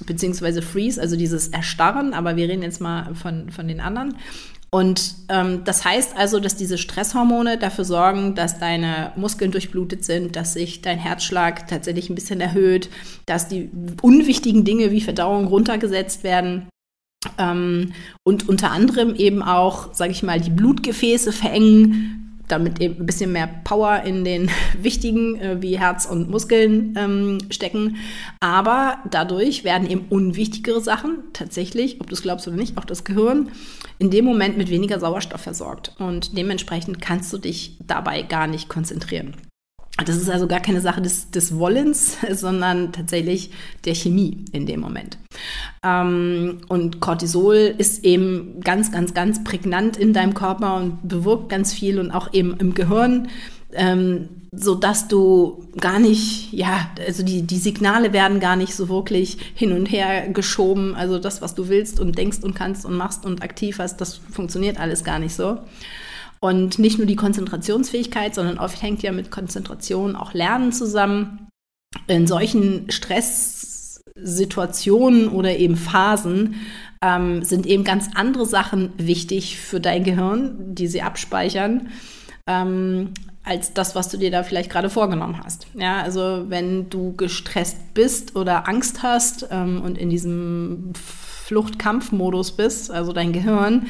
beziehungsweise 0.06 0.62
Freeze, 0.62 1.00
also 1.00 1.16
dieses 1.16 1.50
Erstarren, 1.50 2.14
aber 2.14 2.36
wir 2.36 2.50
reden 2.50 2.64
jetzt 2.64 2.82
mal 2.82 3.14
von, 3.16 3.52
von 3.52 3.68
den 3.68 3.80
anderen. 3.80 4.16
Und 4.74 5.16
ähm, 5.28 5.66
das 5.66 5.84
heißt 5.84 6.16
also, 6.16 6.40
dass 6.40 6.56
diese 6.56 6.78
Stresshormone 6.78 7.58
dafür 7.58 7.84
sorgen, 7.84 8.36
dass 8.36 8.58
deine 8.58 9.12
Muskeln 9.18 9.52
durchblutet 9.52 10.06
sind, 10.06 10.38
dass 10.38 10.54
sich 10.54 10.82
dein 10.82 10.98
Herzschlag 10.98 11.68
tatsächlich 11.68 12.10
ein 12.10 12.16
bisschen 12.16 12.40
erhöht, 12.40 12.90
dass 13.26 13.50
die 13.50 13.70
unwichtigen 14.02 14.64
Dinge 14.64 14.92
wie 14.92 15.02
Verdauung 15.02 15.48
runtergesetzt 15.48 16.24
werden. 16.24 16.70
Ähm, 17.38 17.92
und 18.24 18.48
unter 18.48 18.72
anderem 18.72 19.14
eben 19.16 19.44
auch, 19.44 19.94
sage 19.94 20.12
ich 20.12 20.24
mal, 20.24 20.40
die 20.40 20.50
Blutgefäße 20.50 21.34
verengen, 21.34 22.21
damit 22.52 22.82
eben 22.82 23.00
ein 23.00 23.06
bisschen 23.06 23.32
mehr 23.32 23.48
Power 23.64 24.04
in 24.04 24.24
den 24.24 24.50
wichtigen 24.82 25.40
äh, 25.40 25.62
wie 25.62 25.80
Herz 25.80 26.06
und 26.06 26.30
Muskeln 26.30 26.96
ähm, 26.98 27.38
stecken. 27.50 27.98
Aber 28.40 28.98
dadurch 29.10 29.64
werden 29.64 29.90
eben 29.90 30.06
unwichtigere 30.10 30.82
Sachen 30.82 31.20
tatsächlich, 31.34 32.02
ob 32.02 32.08
du 32.08 32.16
es 32.16 32.22
glaubst 32.22 32.48
oder 32.48 32.58
nicht, 32.58 32.78
auch 32.78 32.86
das 32.86 33.04
Gehirn, 33.04 33.52
in 34.00 34.10
dem 34.10 34.26
Moment 34.26 34.58
mit 34.58 34.70
weniger 34.70 35.00
Sauerstoff 35.00 35.42
versorgt. 35.42 35.94
Und 36.00 36.38
dementsprechend 36.38 37.02
kannst 37.02 37.32
du 37.34 37.38
dich 37.38 37.78
dabei 37.86 38.24
gar 38.24 38.48
nicht 38.48 38.70
konzentrieren. 38.70 39.36
Das 39.98 40.16
ist 40.16 40.30
also 40.30 40.48
gar 40.48 40.62
keine 40.62 40.82
Sache 40.82 41.02
des, 41.02 41.32
des 41.32 41.58
Wollens, 41.58 42.18
sondern 42.32 42.92
tatsächlich 42.92 43.52
der 43.86 43.96
Chemie 43.96 44.46
in 44.52 44.66
dem 44.66 44.80
Moment. 44.80 45.18
Ähm, 45.84 46.60
und 46.68 47.00
Cortisol 47.00 47.74
ist 47.78 48.04
eben 48.04 48.62
ganz, 48.62 48.92
ganz, 48.92 49.14
ganz 49.14 49.44
prägnant 49.44 49.98
in 49.98 50.14
deinem 50.14 50.34
Körper 50.34 50.76
und 50.78 51.08
bewirkt 51.08 51.50
ganz 51.50 51.74
viel 51.74 52.00
und 52.00 52.12
auch 52.12 52.34
eben 52.34 52.56
im 52.58 52.74
Gehirn, 52.74 53.28
ähm, 53.74 54.30
so 54.54 54.76
dass 54.76 55.08
du 55.08 55.66
gar 55.80 56.00
nicht, 56.00 56.52
ja, 56.52 56.90
also 57.06 57.24
die, 57.24 57.44
die 57.44 57.58
Signale 57.58 58.12
werden 58.12 58.42
gar 58.42 58.58
nicht 58.58 58.76
so 58.76 58.90
wirklich 58.90 59.38
hin 59.56 59.72
und 59.72 59.86
her 59.86 60.28
geschoben. 60.28 60.94
Also 60.94 61.20
das, 61.20 61.42
was 61.42 61.56
du 61.56 61.70
willst 61.70 62.00
und 62.00 62.18
denkst 62.18 62.40
und 62.44 62.54
kannst 62.54 62.86
und 62.86 62.96
machst 62.98 63.26
und 63.26 63.44
aktiv 63.44 63.80
hast, 63.80 64.02
das 64.02 64.18
funktioniert 64.18 64.78
alles 64.78 65.04
gar 65.04 65.20
nicht 65.20 65.34
so. 65.34 65.58
Und 66.44 66.80
nicht 66.80 66.98
nur 66.98 67.06
die 67.06 67.16
Konzentrationsfähigkeit, 67.16 68.34
sondern 68.34 68.58
oft 68.58 68.82
hängt 68.82 69.04
ja 69.04 69.12
mit 69.12 69.30
Konzentration 69.30 70.16
auch 70.16 70.34
Lernen 70.34 70.72
zusammen. 70.72 71.48
In 72.08 72.26
solchen 72.26 72.90
Stresssituationen 72.90 75.30
oder 75.30 75.56
eben 75.58 75.76
Phasen 75.76 76.56
ähm, 77.04 77.44
sind 77.44 77.68
eben 77.68 77.84
ganz 77.84 78.10
andere 78.16 78.48
Sachen 78.48 78.92
wichtig 78.98 79.60
für 79.60 79.80
dein 79.80 80.04
Gehirn, 80.04 80.74
die 80.74 80.88
sie 80.88 81.04
abspeichern, 81.04 81.90
ähm, 82.48 83.14
als 83.44 83.74
das, 83.74 83.96
was 83.96 84.10
du 84.10 84.18
dir 84.18 84.32
da 84.32 84.42
vielleicht 84.44 84.72
gerade 84.72 84.90
vorgenommen 84.90 85.40
hast. 85.44 85.68
Ja, 85.76 86.02
also 86.02 86.46
wenn 86.48 86.90
du 86.90 87.14
gestresst 87.16 87.94
bist 87.94 88.36
oder 88.36 88.68
Angst 88.68 89.04
hast 89.04 89.48
ähm, 89.52 89.80
und 89.82 89.96
in 89.98 90.10
diesem 90.10 90.94
Fluchtkampfmodus 91.52 92.54
bist, 92.54 92.92
also 92.92 93.12
dein 93.12 93.34
Gehirn, 93.34 93.88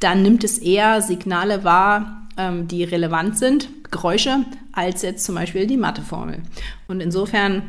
dann 0.00 0.22
nimmt 0.22 0.42
es 0.42 0.58
eher 0.58 1.00
Signale 1.00 1.62
wahr, 1.62 2.26
ähm, 2.36 2.66
die 2.66 2.82
relevant 2.82 3.38
sind, 3.38 3.68
Geräusche, 3.92 4.44
als 4.72 5.02
jetzt 5.02 5.24
zum 5.24 5.36
Beispiel 5.36 5.68
die 5.68 5.76
Matheformel. 5.76 6.42
Und 6.88 6.98
insofern 6.98 7.62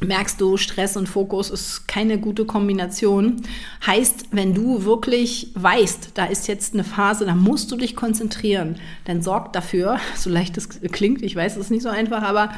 merkst 0.00 0.40
du, 0.40 0.56
Stress 0.56 0.96
und 0.96 1.08
Fokus 1.08 1.50
ist 1.50 1.88
keine 1.88 2.18
gute 2.20 2.44
Kombination. 2.44 3.42
Heißt, 3.84 4.26
wenn 4.30 4.54
du 4.54 4.84
wirklich 4.84 5.50
weißt, 5.56 6.12
da 6.14 6.26
ist 6.26 6.46
jetzt 6.46 6.74
eine 6.74 6.84
Phase, 6.84 7.26
da 7.26 7.34
musst 7.34 7.72
du 7.72 7.76
dich 7.76 7.96
konzentrieren, 7.96 8.76
dann 9.06 9.22
sorg 9.22 9.52
dafür, 9.52 9.98
so 10.14 10.30
leicht 10.30 10.56
es 10.56 10.68
klingt, 10.68 11.22
ich 11.22 11.34
weiß, 11.34 11.56
es 11.56 11.64
ist 11.64 11.70
nicht 11.72 11.82
so 11.82 11.88
einfach, 11.88 12.22
aber 12.22 12.52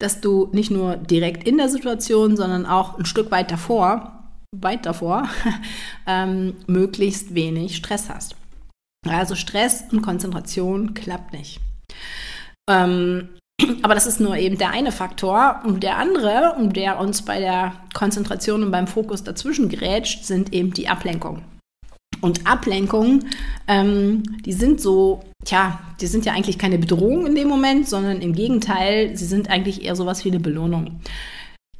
dass 0.00 0.20
du 0.20 0.48
nicht 0.50 0.72
nur 0.72 0.96
direkt 0.96 1.46
in 1.46 1.58
der 1.58 1.68
Situation, 1.68 2.36
sondern 2.36 2.66
auch 2.66 2.98
ein 2.98 3.06
Stück 3.06 3.30
weit 3.30 3.52
davor 3.52 4.16
weit 4.56 4.86
davor, 4.86 5.28
ähm, 6.06 6.56
möglichst 6.66 7.34
wenig 7.34 7.76
Stress 7.76 8.08
hast. 8.08 8.36
Also 9.08 9.34
Stress 9.34 9.84
und 9.92 10.02
Konzentration 10.02 10.94
klappt 10.94 11.32
nicht. 11.32 11.60
Ähm, 12.68 13.28
aber 13.82 13.94
das 13.94 14.06
ist 14.06 14.20
nur 14.20 14.36
eben 14.36 14.58
der 14.58 14.70
eine 14.70 14.92
Faktor. 14.92 15.60
Und 15.64 15.82
der 15.82 15.98
andere, 15.98 16.54
der 16.72 16.98
uns 16.98 17.22
bei 17.22 17.38
der 17.38 17.74
Konzentration 17.94 18.62
und 18.62 18.70
beim 18.70 18.86
Fokus 18.86 19.24
dazwischen 19.24 19.68
gerätscht, 19.68 20.24
sind 20.24 20.52
eben 20.52 20.72
die 20.72 20.88
Ablenkungen. 20.88 21.42
Und 22.20 22.46
Ablenkungen, 22.46 23.30
ähm, 23.66 24.22
die 24.44 24.52
sind 24.52 24.80
so, 24.82 25.20
tja, 25.44 25.80
die 26.00 26.06
sind 26.06 26.26
ja 26.26 26.34
eigentlich 26.34 26.58
keine 26.58 26.76
Bedrohung 26.76 27.26
in 27.26 27.34
dem 27.34 27.48
Moment, 27.48 27.88
sondern 27.88 28.20
im 28.20 28.34
Gegenteil, 28.34 29.16
sie 29.16 29.24
sind 29.24 29.48
eigentlich 29.48 29.84
eher 29.84 29.96
sowas 29.96 30.24
wie 30.24 30.28
eine 30.28 30.40
Belohnung. 30.40 31.00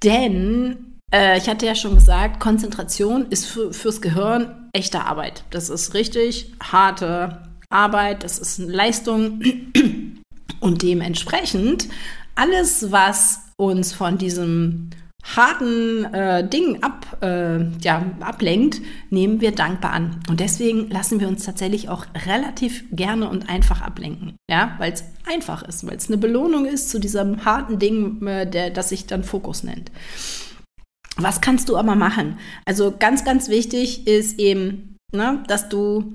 Denn 0.03 0.90
äh, 1.13 1.39
ich 1.39 1.49
hatte 1.49 1.67
ja 1.67 1.75
schon 1.75 1.95
gesagt, 1.95 2.41
Konzentration 2.41 3.27
ist 3.31 3.47
für, 3.47 3.73
fürs 3.73 4.01
Gehirn 4.01 4.69
echte 4.73 5.05
Arbeit. 5.05 5.45
Das 5.51 5.69
ist 5.69 5.95
richtig 5.95 6.53
harte 6.63 7.43
Arbeit, 7.69 8.25
das 8.25 8.39
ist 8.39 8.61
eine 8.61 8.73
Leistung. 8.73 9.43
Und 10.61 10.83
dementsprechend 10.83 11.89
alles, 12.35 12.93
was 12.93 13.41
uns 13.57 13.93
von 13.93 14.19
diesem 14.19 14.91
harten 15.23 16.05
äh, 16.15 16.49
Ding 16.49 16.83
ab, 16.83 17.19
äh, 17.23 17.65
ja, 17.81 18.05
ablenkt, 18.21 18.81
nehmen 19.11 19.41
wir 19.41 19.53
dankbar 19.53 19.93
an. 19.93 20.21
Und 20.29 20.41
deswegen 20.41 20.89
lassen 20.91 21.21
wir 21.21 21.29
uns 21.29 21.45
tatsächlich 21.45 21.89
auch 21.89 22.07
relativ 22.27 22.85
gerne 22.91 23.29
und 23.29 23.49
einfach 23.49 23.83
ablenken. 23.83 24.37
Ja, 24.51 24.75
weil 24.79 24.93
es 24.93 25.05
einfach 25.31 25.63
ist, 25.63 25.87
weil 25.87 25.97
es 25.97 26.09
eine 26.09 26.19
Belohnung 26.19 26.65
ist 26.67 26.91
zu 26.91 26.99
diesem 26.99 27.45
harten 27.45 27.79
Ding, 27.79 28.27
äh, 28.27 28.49
der, 28.49 28.71
das 28.71 28.89
sich 28.89 29.07
dann 29.07 29.25
Fokus 29.25 29.63
nennt. 29.63 29.91
Was 31.23 31.41
kannst 31.41 31.69
du 31.69 31.77
aber 31.77 31.95
machen? 31.95 32.39
Also 32.65 32.95
ganz, 32.99 33.25
ganz 33.25 33.49
wichtig 33.49 34.07
ist 34.07 34.39
eben, 34.39 34.97
ne, 35.13 35.43
dass 35.47 35.69
du 35.69 36.13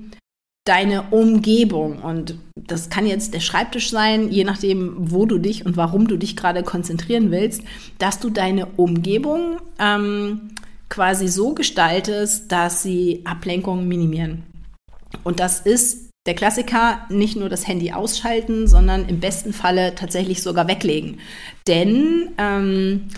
deine 0.66 1.04
Umgebung. 1.10 1.98
Und 2.00 2.36
das 2.56 2.90
kann 2.90 3.06
jetzt 3.06 3.32
der 3.32 3.40
Schreibtisch 3.40 3.90
sein, 3.90 4.30
je 4.30 4.44
nachdem, 4.44 4.94
wo 4.98 5.24
du 5.24 5.38
dich 5.38 5.64
und 5.64 5.76
warum 5.76 6.08
du 6.08 6.16
dich 6.16 6.36
gerade 6.36 6.62
konzentrieren 6.62 7.30
willst, 7.30 7.62
dass 7.98 8.18
du 8.18 8.30
deine 8.30 8.66
Umgebung 8.76 9.58
ähm, 9.78 10.50
quasi 10.88 11.28
so 11.28 11.54
gestaltest, 11.54 12.50
dass 12.52 12.82
sie 12.82 13.22
Ablenkungen 13.24 13.88
minimieren. 13.88 14.42
Und 15.24 15.40
das 15.40 15.60
ist 15.60 16.10
der 16.26 16.34
Klassiker, 16.34 17.06
nicht 17.08 17.36
nur 17.36 17.48
das 17.48 17.68
Handy 17.68 17.92
ausschalten, 17.92 18.66
sondern 18.66 19.08
im 19.08 19.20
besten 19.20 19.52
Falle 19.52 19.94
tatsächlich 19.94 20.42
sogar 20.42 20.66
weglegen. 20.66 21.20
Denn 21.68 22.30
ähm, 22.38 23.08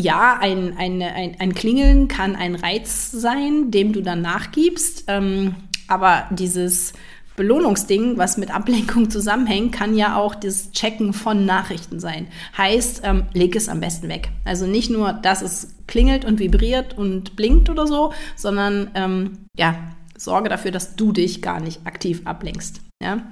ja, 0.00 0.38
ein, 0.40 0.76
ein, 0.76 1.02
ein, 1.02 1.36
ein 1.38 1.54
Klingeln 1.54 2.08
kann 2.08 2.36
ein 2.36 2.54
Reiz 2.54 3.10
sein, 3.10 3.70
dem 3.70 3.92
du 3.92 4.02
dann 4.02 4.22
nachgibst. 4.22 5.04
Ähm, 5.06 5.54
aber 5.88 6.24
dieses 6.30 6.92
Belohnungsding, 7.36 8.18
was 8.18 8.36
mit 8.36 8.54
Ablenkung 8.54 9.10
zusammenhängt, 9.10 9.72
kann 9.72 9.96
ja 9.96 10.16
auch 10.16 10.34
das 10.34 10.72
Checken 10.72 11.12
von 11.12 11.44
Nachrichten 11.44 12.00
sein. 12.00 12.28
Heißt, 12.56 13.02
ähm, 13.04 13.26
leg 13.32 13.54
es 13.56 13.68
am 13.68 13.80
besten 13.80 14.08
weg. 14.08 14.30
Also 14.44 14.66
nicht 14.66 14.90
nur, 14.90 15.12
dass 15.12 15.42
es 15.42 15.74
klingelt 15.86 16.24
und 16.24 16.38
vibriert 16.38 16.96
und 16.96 17.36
blinkt 17.36 17.68
oder 17.70 17.86
so, 17.86 18.12
sondern 18.36 18.90
ähm, 18.94 19.38
ja, 19.56 19.74
sorge 20.16 20.48
dafür, 20.48 20.70
dass 20.70 20.96
du 20.96 21.12
dich 21.12 21.42
gar 21.42 21.60
nicht 21.60 21.86
aktiv 21.86 22.22
ablenkst. 22.24 22.80
Ja? 23.02 23.22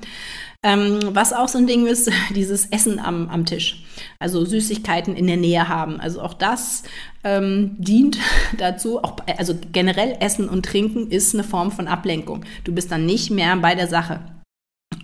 Ähm, 0.65 0.99
was 1.13 1.33
auch 1.33 1.47
so 1.47 1.59
ein 1.59 1.69
Ding 1.69 1.87
ist, 1.87 2.11
dieses 2.35 2.67
Essen 2.67 2.99
am, 2.99 3.29
am 3.29 3.47
Tisch. 3.47 3.85
Also 4.19 4.45
Süßigkeiten 4.45 5.15
in 5.15 5.27
der 5.27 5.37
Nähe 5.37 5.69
haben. 5.69 6.01
Also 6.01 6.21
auch 6.21 6.35
das 6.35 6.83
ähm, 7.25 7.77
dient 7.79 8.19
dazu, 8.59 9.03
auch, 9.03 9.17
also 9.37 9.55
generell 9.73 10.17
Essen 10.21 10.49
und 10.49 10.65
Trinken 10.65 11.11
ist 11.11 11.35
eine 11.35 11.45
Form 11.45 11.71
von 11.71 11.87
Ablenkung. 11.87 12.45
Du 12.65 12.73
bist 12.73 12.91
dann 12.91 13.07
nicht 13.07 13.31
mehr 13.31 13.57
bei 13.57 13.75
der 13.75 13.87
Sache. 13.87 14.21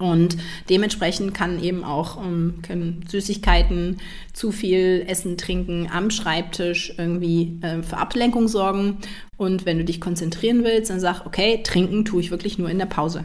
Und 0.01 0.37
dementsprechend 0.69 1.35
kann 1.35 1.63
eben 1.63 1.85
auch 1.85 2.21
ähm, 2.21 2.61
können 2.63 3.05
Süßigkeiten, 3.07 3.99
zu 4.33 4.51
viel 4.51 5.05
Essen, 5.07 5.37
Trinken 5.37 5.89
am 5.93 6.11
Schreibtisch 6.11 6.95
irgendwie 6.99 7.61
äh, 7.63 7.83
für 7.83 7.99
Ablenkung 7.99 8.49
sorgen. 8.49 8.99
Und 9.37 9.67
wenn 9.67 9.79
du 9.79 9.85
dich 9.85 10.01
konzentrieren 10.01 10.65
willst, 10.65 10.91
dann 10.91 10.99
sag, 10.99 11.27
okay, 11.27 11.63
trinken 11.63 12.05
tue 12.05 12.23
ich 12.23 12.33
wirklich 12.33 12.59
nur 12.59 12.71
in 12.71 12.79
der 12.79 12.87
Pause. 12.87 13.25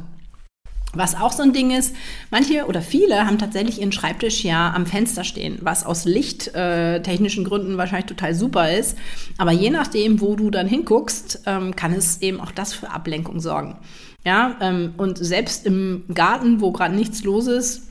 Was 0.93 1.15
auch 1.15 1.31
so 1.31 1.43
ein 1.43 1.53
Ding 1.53 1.69
ist, 1.69 1.95
manche 2.31 2.65
oder 2.65 2.81
viele 2.81 3.27
haben 3.27 3.37
tatsächlich 3.37 3.79
ihren 3.79 3.91
Schreibtisch 3.91 4.43
ja 4.43 4.73
am 4.73 4.87
Fenster 4.87 5.23
stehen, 5.23 5.59
was 5.61 5.85
aus 5.85 6.05
lichttechnischen 6.05 7.45
äh, 7.45 7.47
Gründen 7.47 7.77
wahrscheinlich 7.77 8.07
total 8.07 8.33
super 8.33 8.71
ist. 8.71 8.97
Aber 9.37 9.51
je 9.51 9.69
nachdem, 9.69 10.19
wo 10.19 10.35
du 10.35 10.49
dann 10.49 10.67
hinguckst, 10.67 11.43
ähm, 11.45 11.75
kann 11.75 11.93
es 11.93 12.21
eben 12.23 12.41
auch 12.41 12.51
das 12.51 12.73
für 12.73 12.89
Ablenkung 12.89 13.39
sorgen. 13.39 13.77
Ja, 14.25 14.57
ähm, 14.61 14.93
und 14.97 15.17
selbst 15.19 15.65
im 15.65 16.05
Garten, 16.13 16.59
wo 16.59 16.71
gerade 16.71 16.95
nichts 16.95 17.23
los 17.23 17.45
ist, 17.45 17.83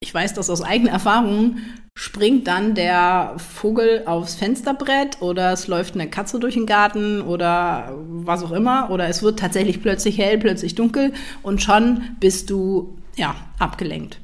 ich 0.00 0.12
weiß 0.12 0.34
das 0.34 0.50
aus 0.50 0.62
eigener 0.62 0.92
Erfahrung, 0.92 1.58
springt 1.96 2.48
dann 2.48 2.74
der 2.74 3.36
Vogel 3.38 4.02
aufs 4.06 4.34
Fensterbrett 4.34 5.22
oder 5.22 5.52
es 5.52 5.68
läuft 5.68 5.94
eine 5.94 6.10
Katze 6.10 6.40
durch 6.40 6.54
den 6.54 6.66
Garten 6.66 7.22
oder 7.22 7.96
was 8.08 8.42
auch 8.42 8.52
immer 8.52 8.90
oder 8.90 9.08
es 9.08 9.22
wird 9.22 9.38
tatsächlich 9.38 9.80
plötzlich 9.80 10.18
hell, 10.18 10.38
plötzlich 10.38 10.74
dunkel 10.74 11.12
und 11.42 11.62
schon 11.62 12.16
bist 12.18 12.50
du 12.50 12.98
ja 13.16 13.36
abgelenkt. 13.58 14.20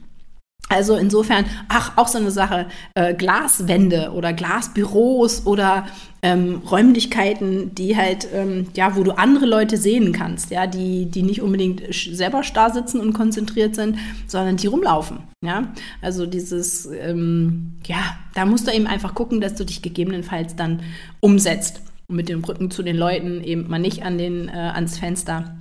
Also 0.71 0.95
insofern, 0.95 1.47
ach, 1.69 1.97
auch 1.97 2.07
so 2.07 2.19
eine 2.19 2.31
Sache, 2.31 2.67
äh, 2.95 3.13
Glaswände 3.13 4.13
oder 4.15 4.33
Glasbüros 4.33 5.45
oder 5.45 5.85
ähm, 6.23 6.63
Räumlichkeiten, 6.71 7.75
die 7.75 7.97
halt, 7.97 8.29
ähm, 8.33 8.69
ja, 8.75 8.95
wo 8.95 9.03
du 9.03 9.11
andere 9.19 9.47
Leute 9.47 9.77
sehen 9.77 10.13
kannst, 10.13 10.53
ja, 10.53 10.69
die, 10.69 11.07
die 11.07 11.23
nicht 11.23 11.43
unbedingt 11.43 11.83
selber 11.93 12.45
starr 12.45 12.71
sitzen 12.73 13.01
und 13.01 13.15
konzentriert 13.15 13.75
sind, 13.75 13.99
sondern 14.29 14.59
die 14.59 14.69
rumlaufen, 14.69 15.19
ja. 15.45 15.73
Also 16.03 16.25
dieses, 16.25 16.87
ähm, 16.87 17.73
ja, 17.85 18.17
da 18.35 18.47
musst 18.47 18.69
du 18.69 18.73
eben 18.73 18.87
einfach 18.87 19.15
gucken, 19.17 19.41
dass 19.41 19.57
du 19.57 19.65
dich 19.65 19.83
gegebenenfalls 19.83 20.55
dann 20.55 20.83
umsetzt 21.19 21.81
und 22.07 22.15
mit 22.15 22.29
dem 22.29 22.45
Rücken 22.45 22.71
zu 22.71 22.85
den 22.85 22.97
Leuten 22.97 23.43
eben 23.43 23.69
mal 23.69 23.81
nicht 23.81 24.05
an 24.05 24.19
den, 24.19 24.49
äh, 24.49 24.53
ans 24.53 24.99
Fenster 24.99 25.60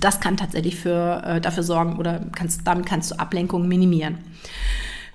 das 0.00 0.20
kann 0.20 0.36
tatsächlich 0.36 0.76
für, 0.76 1.22
äh, 1.24 1.40
dafür 1.40 1.62
sorgen 1.62 1.98
oder 1.98 2.20
kannst, 2.34 2.62
damit 2.64 2.86
kannst 2.86 3.10
du 3.10 3.18
Ablenkungen 3.18 3.68
minimieren. 3.68 4.18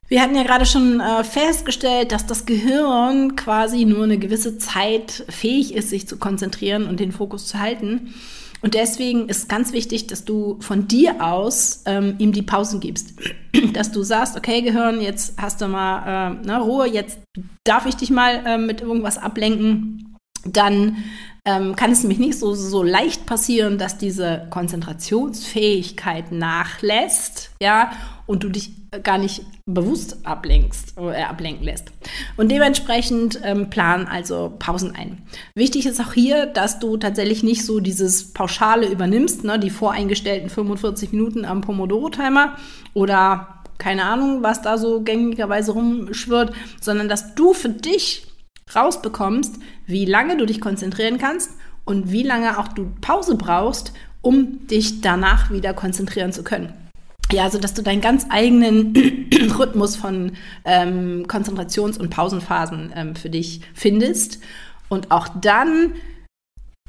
Wir 0.07 0.21
hatten 0.21 0.35
ja 0.35 0.43
gerade 0.43 0.65
schon 0.65 0.99
äh, 0.99 1.23
festgestellt, 1.23 2.11
dass 2.11 2.25
das 2.25 2.45
Gehirn 2.47 3.35
quasi 3.35 3.85
nur 3.85 4.03
eine 4.03 4.17
gewisse 4.17 4.57
Zeit 4.57 5.23
fähig 5.29 5.75
ist, 5.75 5.89
sich 5.89 6.07
zu 6.07 6.17
konzentrieren 6.17 6.87
und 6.87 6.99
den 6.99 7.11
Fokus 7.11 7.45
zu 7.45 7.59
halten. 7.59 8.13
Und 8.61 8.73
deswegen 8.73 9.29
ist 9.29 9.47
ganz 9.47 9.71
wichtig, 9.71 10.07
dass 10.07 10.25
du 10.25 10.57
von 10.61 10.87
dir 10.87 11.23
aus 11.25 11.83
ähm, 11.85 12.15
ihm 12.17 12.33
die 12.33 12.41
Pausen 12.41 12.79
gibst. 12.79 13.13
dass 13.73 13.91
du 13.91 14.03
sagst, 14.03 14.35
okay, 14.35 14.61
Gehirn, 14.61 14.99
jetzt 14.99 15.39
hast 15.39 15.61
du 15.61 15.67
mal 15.67 16.33
äh, 16.41 16.45
ne, 16.45 16.59
Ruhe, 16.59 16.87
jetzt 16.87 17.19
darf 17.63 17.85
ich 17.85 17.95
dich 17.95 18.09
mal 18.09 18.43
äh, 18.45 18.57
mit 18.57 18.81
irgendwas 18.81 19.17
ablenken. 19.17 20.08
Dann 20.45 20.97
ähm, 21.45 21.75
kann 21.75 21.91
es 21.91 22.01
nämlich 22.01 22.19
nicht 22.19 22.37
so, 22.37 22.53
so 22.53 22.83
leicht 22.83 23.25
passieren, 23.25 23.77
dass 23.77 23.97
diese 23.97 24.47
Konzentrationsfähigkeit 24.49 26.31
nachlässt, 26.31 27.51
ja, 27.61 27.91
und 28.25 28.43
du 28.43 28.49
dich 28.49 28.71
gar 29.03 29.17
nicht 29.17 29.43
bewusst 29.65 30.17
ablenkst, 30.23 30.97
äh, 30.97 31.23
ablenken 31.23 31.63
lässt. 31.63 31.91
Und 32.37 32.51
dementsprechend 32.51 33.39
ähm, 33.43 33.69
plan 33.69 34.07
also 34.07 34.53
Pausen 34.57 34.95
ein. 34.95 35.19
Wichtig 35.55 35.85
ist 35.85 35.99
auch 35.99 36.13
hier, 36.13 36.45
dass 36.47 36.79
du 36.79 36.97
tatsächlich 36.97 37.43
nicht 37.43 37.65
so 37.65 37.79
dieses 37.79 38.33
Pauschale 38.33 38.87
übernimmst, 38.87 39.43
ne, 39.43 39.59
die 39.59 39.69
voreingestellten 39.69 40.49
45 40.49 41.11
Minuten 41.11 41.45
am 41.45 41.61
Pomodoro-Timer 41.61 42.55
oder 42.93 43.63
keine 43.77 44.03
Ahnung, 44.03 44.43
was 44.43 44.61
da 44.61 44.77
so 44.77 45.01
gängigerweise 45.01 45.71
rumschwirrt, 45.71 46.53
sondern 46.81 47.07
dass 47.07 47.35
du 47.35 47.53
für 47.53 47.69
dich 47.69 48.28
rausbekommst, 48.75 49.55
wie 49.85 50.05
lange 50.05 50.37
du 50.37 50.45
dich 50.45 50.61
konzentrieren 50.61 51.17
kannst 51.17 51.51
und 51.85 52.11
wie 52.11 52.23
lange 52.23 52.59
auch 52.59 52.67
du 52.69 52.91
Pause 53.01 53.35
brauchst, 53.35 53.93
um 54.21 54.67
dich 54.67 55.01
danach 55.01 55.51
wieder 55.51 55.73
konzentrieren 55.73 56.31
zu 56.31 56.43
können. 56.43 56.73
Ja, 57.31 57.43
also 57.43 57.59
dass 57.59 57.75
du 57.75 57.83
deinen 57.83 58.01
ganz 58.01 58.25
eigenen 58.29 58.93
Rhythmus 59.57 59.95
von 59.95 60.31
ähm, 60.65 61.25
Konzentrations- 61.27 61.99
und 61.99 62.09
Pausenphasen 62.09 62.91
ähm, 62.95 63.15
für 63.15 63.29
dich 63.29 63.61
findest. 63.73 64.39
Und 64.87 65.11
auch 65.11 65.27
dann 65.39 65.93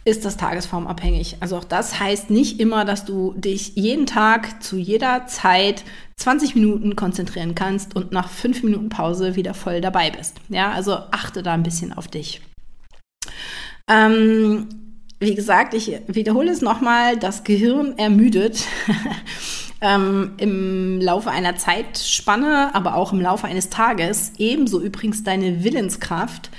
ist 0.05 0.25
das 0.25 0.37
tagesformabhängig. 0.37 1.37
Also 1.41 1.57
auch 1.57 1.65
das 1.65 2.01
heißt 2.01 2.31
nicht 2.31 2.59
immer, 2.59 2.85
dass 2.85 3.05
du 3.05 3.35
dich 3.37 3.77
jeden 3.77 4.07
Tag 4.07 4.63
zu 4.63 4.77
jeder 4.77 5.27
Zeit 5.27 5.85
20 6.17 6.55
Minuten 6.55 6.97
konzentrieren 6.97 7.55
kannst 7.55 7.97
und 7.97 8.13
nach 8.13 8.29
fünf 8.29 8.63
Minuten 8.63 8.89
Pause 8.89 9.37
wieder 9.37 9.55
voll 9.55 9.81
dabei 9.81 10.11
bist. 10.11 10.37
Ja, 10.49 10.71
also 10.71 10.93
achte 11.11 11.43
da 11.43 11.53
ein 11.53 11.63
bisschen 11.63 11.93
auf 11.93 12.09
dich. 12.09 12.41
Ähm, 13.89 14.69
wie 15.19 15.35
gesagt, 15.35 15.75
ich 15.75 16.01
wiederhole 16.07 16.51
es 16.51 16.63
nochmal, 16.63 17.17
das 17.19 17.45
Gehirn 17.45 17.99
ermüdet. 17.99 18.65
ähm, 19.81 20.33
im 20.39 21.01
Laufe 21.01 21.31
einer 21.31 21.57
Zeitspanne, 21.57 22.75
aber 22.75 22.95
auch 22.95 23.13
im 23.13 23.21
Laufe 23.21 23.47
eines 23.47 23.69
Tages. 23.71 24.33
Ebenso 24.39 24.81
übrigens 24.81 25.23
deine 25.25 25.65
Willenskraft. 25.65 26.51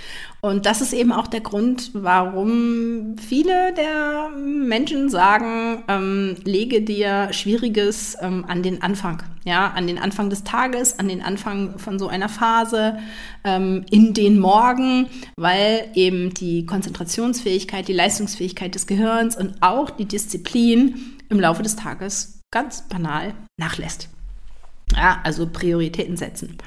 Und 0.43 0.65
das 0.65 0.82
ist 0.82 0.91
eben 0.91 1.12
auch 1.12 1.27
der 1.27 1.41
Grund, 1.41 1.91
warum 1.93 3.15
viele 3.17 3.73
der 3.75 4.30
Menschen 4.36 5.08
sagen, 5.08 5.84
ähm, 5.88 6.36
lege 6.43 6.82
dir 6.82 7.32
Schwieriges 7.32 8.17
ähm, 8.19 8.43
an 8.47 8.63
den 8.63 8.82
Anfang. 8.82 9.21
Ja, 9.43 9.67
an 9.67 9.86
den 9.86 9.99
Anfang 9.99 10.32
des 10.32 10.43
Tages, 10.43 10.97
an 10.97 11.08
den 11.08 11.21
Anfang 11.21 11.77
von 11.77 11.99
so 11.99 12.08
einer 12.08 12.27
Phase, 12.27 12.97
ähm, 13.43 13.86
in 13.91 14.15
den 14.15 14.39
Morgen, 14.39 15.08
weil 15.38 15.89
eben 15.93 16.34
die 16.34 16.65
Konzentrationsfähigkeit, 16.65 17.88
die 17.88 17.93
Leistungsfähigkeit 17.93 18.73
des 18.73 18.88
Gehirns 18.88 19.38
und 19.38 19.62
auch 19.62 19.91
die 19.91 20.06
Disziplin 20.06 21.17
im 21.30 21.39
Laufe 21.39 21.62
des 21.62 21.75
Tages 21.75 22.39
ganz 22.51 22.88
banal 22.88 23.36
nachlässt. 23.58 24.10
Ja, 24.95 25.21
also 25.23 25.47
Prioritäten 25.47 26.17
setzen. 26.17 26.58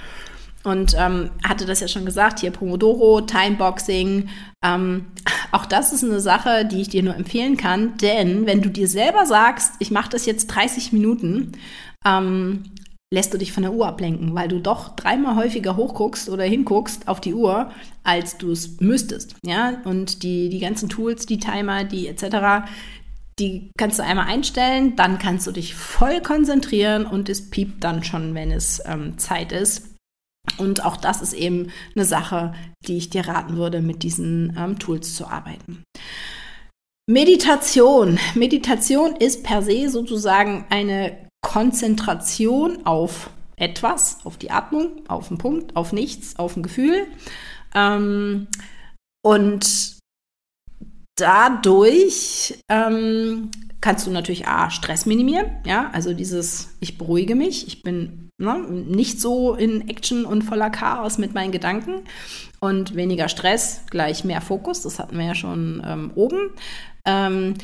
Und 0.65 0.95
ähm, 0.99 1.31
hatte 1.47 1.67
das 1.67 1.81
ja 1.81 1.89
schon 1.89 2.07
gesagt, 2.07 2.41
hier 2.41 2.51
Pomodoro, 2.51 3.21
Timeboxing. 3.21 4.31
Ähm, 4.65 5.07
auch 5.53 5.67
das 5.67 5.93
ist 5.93 6.03
eine 6.03 6.21
Sache, 6.21 6.65
die 6.65 6.81
ich 6.81 6.89
dir 6.89 7.03
nur 7.03 7.15
empfehlen 7.15 7.57
kann, 7.57 7.97
denn 7.99 8.47
wenn 8.47 8.63
du 8.63 8.71
dir 8.71 8.89
selber 8.89 9.27
sagst, 9.27 9.75
ich 9.79 9.91
mache 9.91 10.09
das 10.09 10.27
jetzt 10.27 10.47
30 10.47 10.93
Minuten, 10.93 11.53
ähm, 12.05 12.65
lässt 13.13 13.33
du 13.33 13.39
dich 13.39 13.53
von 13.53 13.63
der 13.63 13.73
Uhr 13.73 13.87
ablenken, 13.87 14.35
weil 14.35 14.49
du 14.49 14.59
doch 14.59 14.97
dreimal 14.97 15.37
häufiger 15.37 15.77
hochguckst 15.77 16.29
oder 16.29 16.45
hinguckst 16.45 17.07
auf 17.07 17.21
die 17.21 17.35
Uhr, 17.35 17.71
als 18.03 18.39
du 18.39 18.51
es 18.51 18.81
müsstest. 18.81 19.37
Ja, 19.45 19.81
und 19.85 20.23
die, 20.23 20.49
die 20.49 20.59
ganzen 20.59 20.89
Tools, 20.89 21.27
die 21.27 21.39
Timer, 21.39 21.85
die 21.85 22.09
etc., 22.09 22.67
die 23.39 23.71
kannst 23.77 23.99
du 23.99 24.05
einmal 24.05 24.27
einstellen, 24.27 24.97
dann 24.97 25.19
kannst 25.19 25.47
du 25.47 25.53
dich 25.53 25.75
voll 25.75 26.21
konzentrieren 26.21 27.05
und 27.05 27.29
es 27.29 27.51
piept 27.51 27.83
dann 27.83 28.05
schon, 28.05 28.35
wenn 28.35 28.51
es 28.51 28.83
ähm, 28.87 29.19
Zeit 29.19 29.53
ist. 29.53 29.94
Und 30.59 30.85
auch 30.85 30.97
das 30.97 31.23
ist 31.23 31.33
eben 31.33 31.71
eine 31.95 32.05
Sache, 32.05 32.55
die 32.87 32.97
ich 32.97 33.11
dir 33.11 33.27
raten 33.27 33.57
würde, 33.57 33.81
mit 33.81 34.03
diesen 34.03 34.57
ähm, 34.59 34.79
Tools 34.79 35.15
zu 35.15 35.27
arbeiten. 35.27 35.83
Meditation. 37.09 38.19
Meditation 38.35 39.17
ist 39.17 39.43
per 39.43 39.63
se 39.63 39.89
sozusagen 39.89 40.65
eine 40.71 41.29
Konzentration 41.43 42.87
auf 42.87 43.31
etwas, 43.57 44.19
auf 44.25 44.39
die 44.39 44.51
Atmung, 44.51 45.03
auf 45.09 45.29
den 45.29 45.39
Punkt, 45.39 45.77
auf 45.77 45.93
nichts, 45.93 46.39
auf 46.39 46.57
ein 46.57 46.63
Gefühl. 46.63 47.07
Ähm, 47.75 48.49
und 49.25 49.99
dadurch 51.17 52.59
ähm, 52.71 53.51
kannst 53.81 54.07
du 54.07 54.11
natürlich 54.11 54.49
A, 54.49 54.71
Stress 54.71 55.07
minimieren, 55.07 55.59
ja, 55.67 55.91
also 55.93 56.15
dieses, 56.15 56.75
ich 56.81 56.99
beruhige 56.99 57.35
mich, 57.35 57.67
ich 57.67 57.83
bin 57.83 58.24
ne, 58.39 58.59
nicht 58.59 59.21
so 59.21 59.55
in 59.55 59.89
Action 59.89 60.25
und 60.25 60.43
voller 60.43 60.71
Chaos 60.71 61.19
mit 61.19 61.35
meinen 61.35 61.53
Gedanken 61.53 62.03
und 62.61 62.95
weniger 62.97 63.29
Stress, 63.29 63.83
gleich 63.91 64.25
mehr 64.25 64.41
Fokus, 64.41 64.83
das 64.83 64.99
hatten 64.99 65.19
wir 65.19 65.27
ja 65.27 65.35
schon 65.35 65.83
ähm, 65.85 66.11
oben. 66.15 66.51
Ähm, 67.05 67.55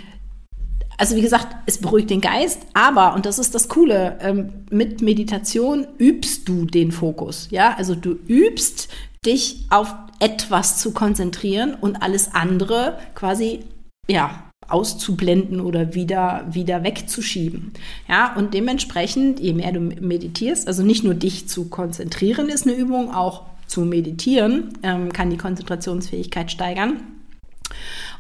also 0.97 1.17
wie 1.17 1.23
gesagt, 1.23 1.57
es 1.65 1.79
beruhigt 1.79 2.11
den 2.11 2.21
Geist, 2.21 2.67
aber, 2.75 3.15
und 3.15 3.25
das 3.25 3.39
ist 3.39 3.55
das 3.55 3.69
Coole, 3.69 4.19
ähm, 4.21 4.53
mit 4.71 5.01
Meditation 5.01 5.87
übst 5.99 6.47
du 6.49 6.67
den 6.67 6.93
Fokus, 6.93 7.49
ja, 7.51 7.75
also 7.75 7.95
du 7.95 8.19
übst 8.29 8.89
dich 9.25 9.67
auf 9.71 9.95
etwas 10.19 10.79
zu 10.79 10.93
konzentrieren 10.93 11.75
und 11.75 12.03
alles 12.03 12.35
andere 12.35 12.99
quasi, 13.15 13.61
ja, 14.09 14.50
auszublenden 14.71 15.61
oder 15.61 15.95
wieder, 15.95 16.47
wieder 16.51 16.83
wegzuschieben. 16.85 17.73
Ja, 18.09 18.35
und 18.37 18.55
dementsprechend, 18.55 19.41
je 19.41 19.53
mehr 19.53 19.73
du 19.73 19.81
meditierst, 19.81 20.69
also 20.69 20.83
nicht 20.83 21.05
nur 21.05 21.15
dich 21.15 21.49
zu 21.49 21.69
konzentrieren 21.69 22.49
ist 22.49 22.67
eine 22.67 22.77
Übung, 22.77 23.15
auch 23.15 23.43
zu 23.67 23.83
meditieren 23.83 24.73
ähm, 24.83 25.13
kann 25.13 25.31
die 25.31 25.37
Konzentrationsfähigkeit 25.37 26.51
steigern. 26.51 27.01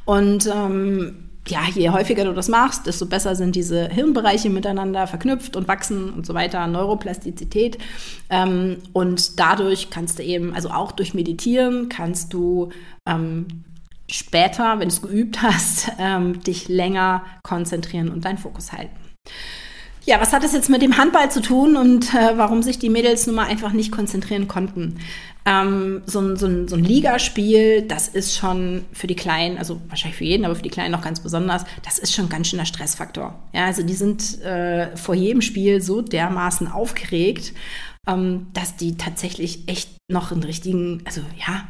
Und 0.04 0.48
ähm, 0.52 1.30
ja, 1.48 1.60
je 1.74 1.90
häufiger 1.90 2.24
du 2.24 2.32
das 2.32 2.48
machst, 2.48 2.86
desto 2.86 3.06
besser 3.06 3.34
sind 3.34 3.56
diese 3.56 3.88
Hirnbereiche 3.88 4.50
miteinander 4.50 5.06
verknüpft 5.06 5.56
und 5.56 5.68
wachsen 5.68 6.10
und 6.10 6.24
so 6.24 6.34
weiter, 6.34 6.66
Neuroplastizität. 6.66 7.78
Ähm, 8.28 8.76
und 8.92 9.40
dadurch 9.40 9.90
kannst 9.90 10.18
du 10.18 10.22
eben, 10.22 10.54
also 10.54 10.70
auch 10.70 10.92
durch 10.92 11.14
Meditieren, 11.14 11.88
kannst 11.88 12.32
du 12.32 12.70
ähm, 13.06 13.46
später, 14.14 14.78
wenn 14.78 14.88
du 14.88 14.94
es 14.94 15.02
geübt 15.02 15.42
hast, 15.42 15.90
ähm, 15.98 16.42
dich 16.42 16.68
länger 16.68 17.24
konzentrieren 17.42 18.10
und 18.10 18.24
deinen 18.24 18.38
Fokus 18.38 18.72
halten. 18.72 18.96
Ja, 20.06 20.20
was 20.20 20.32
hat 20.32 20.42
es 20.44 20.52
jetzt 20.52 20.70
mit 20.70 20.82
dem 20.82 20.96
Handball 20.96 21.30
zu 21.30 21.42
tun 21.42 21.76
und 21.76 22.14
äh, 22.14 22.32
warum 22.36 22.62
sich 22.62 22.78
die 22.78 22.88
Mädels 22.88 23.26
nun 23.26 23.36
mal 23.36 23.46
einfach 23.46 23.72
nicht 23.72 23.92
konzentrieren 23.92 24.48
konnten? 24.48 24.98
Ähm, 25.46 26.02
so, 26.06 26.20
ein, 26.20 26.36
so, 26.36 26.46
ein, 26.46 26.68
so 26.68 26.76
ein 26.76 26.84
Ligaspiel, 26.84 27.82
das 27.82 28.08
ist 28.08 28.36
schon 28.36 28.84
für 28.92 29.06
die 29.06 29.14
Kleinen, 29.14 29.56
also 29.58 29.80
wahrscheinlich 29.88 30.18
für 30.18 30.24
jeden, 30.24 30.44
aber 30.44 30.54
für 30.54 30.62
die 30.62 30.70
Kleinen 30.70 30.92
noch 30.92 31.02
ganz 31.02 31.20
besonders, 31.20 31.64
das 31.82 31.98
ist 31.98 32.14
schon 32.14 32.28
ganz 32.28 32.48
schön 32.48 32.58
der 32.58 32.66
Stressfaktor. 32.66 33.38
Ja, 33.52 33.66
also 33.66 33.82
die 33.82 33.94
sind 33.94 34.40
äh, 34.42 34.96
vor 34.96 35.14
jedem 35.14 35.42
Spiel 35.42 35.80
so 35.80 36.02
dermaßen 36.02 36.66
aufgeregt, 36.66 37.52
ähm, 38.06 38.46
dass 38.54 38.76
die 38.76 38.96
tatsächlich 38.96 39.68
echt 39.68 39.90
noch 40.10 40.32
einen 40.32 40.42
richtigen, 40.42 41.02
also 41.04 41.20
ja, 41.38 41.68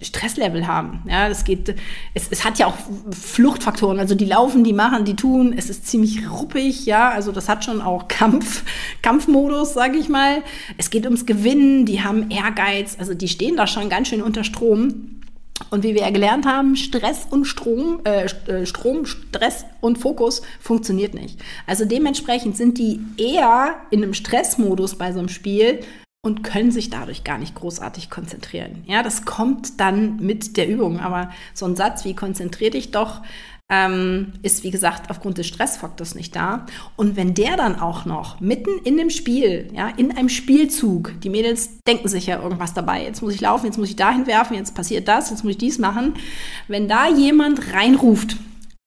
Stresslevel 0.00 0.66
haben. 0.66 1.02
Ja, 1.08 1.28
das 1.28 1.44
geht, 1.44 1.74
es, 2.14 2.28
es 2.30 2.44
hat 2.44 2.58
ja 2.58 2.66
auch 2.66 2.76
Fluchtfaktoren. 3.10 3.98
Also 3.98 4.14
die 4.14 4.24
laufen, 4.24 4.64
die 4.64 4.72
machen, 4.72 5.04
die 5.04 5.16
tun. 5.16 5.54
Es 5.56 5.70
ist 5.70 5.86
ziemlich 5.86 6.30
ruppig, 6.30 6.86
ja. 6.86 7.10
Also 7.10 7.32
das 7.32 7.48
hat 7.48 7.64
schon 7.64 7.80
auch 7.80 8.08
Kampf, 8.08 8.64
Kampfmodus, 9.02 9.74
sage 9.74 9.98
ich 9.98 10.08
mal. 10.08 10.42
Es 10.78 10.90
geht 10.90 11.04
ums 11.04 11.26
Gewinnen, 11.26 11.86
die 11.86 12.02
haben 12.02 12.30
Ehrgeiz, 12.30 12.96
also 12.98 13.14
die 13.14 13.28
stehen 13.28 13.56
da 13.56 13.66
schon 13.66 13.88
ganz 13.88 14.08
schön 14.08 14.22
unter 14.22 14.44
Strom. 14.44 15.21
Und 15.70 15.84
wie 15.84 15.94
wir 15.94 16.02
ja 16.02 16.10
gelernt 16.10 16.46
haben, 16.46 16.76
Stress 16.76 17.26
und 17.30 17.44
Strom, 17.44 18.00
äh, 18.04 18.26
äh 18.46 18.66
Strom, 18.66 19.06
Stress 19.06 19.64
und 19.80 19.98
Fokus 19.98 20.42
funktioniert 20.60 21.14
nicht. 21.14 21.38
Also 21.66 21.84
dementsprechend 21.84 22.56
sind 22.56 22.78
die 22.78 23.00
eher 23.16 23.76
in 23.90 24.02
einem 24.02 24.14
Stressmodus 24.14 24.96
bei 24.96 25.12
so 25.12 25.18
einem 25.18 25.28
Spiel 25.28 25.80
und 26.24 26.44
können 26.44 26.70
sich 26.70 26.88
dadurch 26.88 27.24
gar 27.24 27.36
nicht 27.36 27.56
großartig 27.56 28.08
konzentrieren. 28.08 28.84
Ja, 28.86 29.02
das 29.02 29.24
kommt 29.24 29.80
dann 29.80 30.16
mit 30.16 30.56
der 30.56 30.68
Übung. 30.68 31.00
Aber 31.00 31.30
so 31.52 31.66
ein 31.66 31.74
Satz 31.74 32.04
wie 32.04 32.14
konzentrier 32.14 32.70
dich 32.70 32.92
doch 32.92 33.22
ähm, 33.68 34.32
ist, 34.42 34.62
wie 34.62 34.70
gesagt, 34.70 35.10
aufgrund 35.10 35.38
des 35.38 35.48
Stressfaktors 35.48 36.14
nicht 36.14 36.36
da. 36.36 36.66
Und 36.94 37.16
wenn 37.16 37.34
der 37.34 37.56
dann 37.56 37.80
auch 37.80 38.04
noch 38.04 38.38
mitten 38.38 38.70
in 38.84 38.96
dem 38.96 39.10
Spiel, 39.10 39.68
ja, 39.72 39.88
in 39.88 40.16
einem 40.16 40.28
Spielzug, 40.28 41.20
die 41.22 41.30
Mädels 41.30 41.80
denken 41.88 42.06
sich 42.06 42.26
ja 42.26 42.40
irgendwas 42.40 42.72
dabei. 42.72 43.02
Jetzt 43.02 43.20
muss 43.20 43.34
ich 43.34 43.40
laufen, 43.40 43.66
jetzt 43.66 43.78
muss 43.78 43.88
ich 43.88 43.96
dahin 43.96 44.28
werfen, 44.28 44.54
jetzt 44.54 44.76
passiert 44.76 45.08
das, 45.08 45.30
jetzt 45.30 45.42
muss 45.42 45.52
ich 45.52 45.58
dies 45.58 45.78
machen. 45.80 46.14
Wenn 46.68 46.86
da 46.86 47.08
jemand 47.08 47.72
reinruft, 47.74 48.36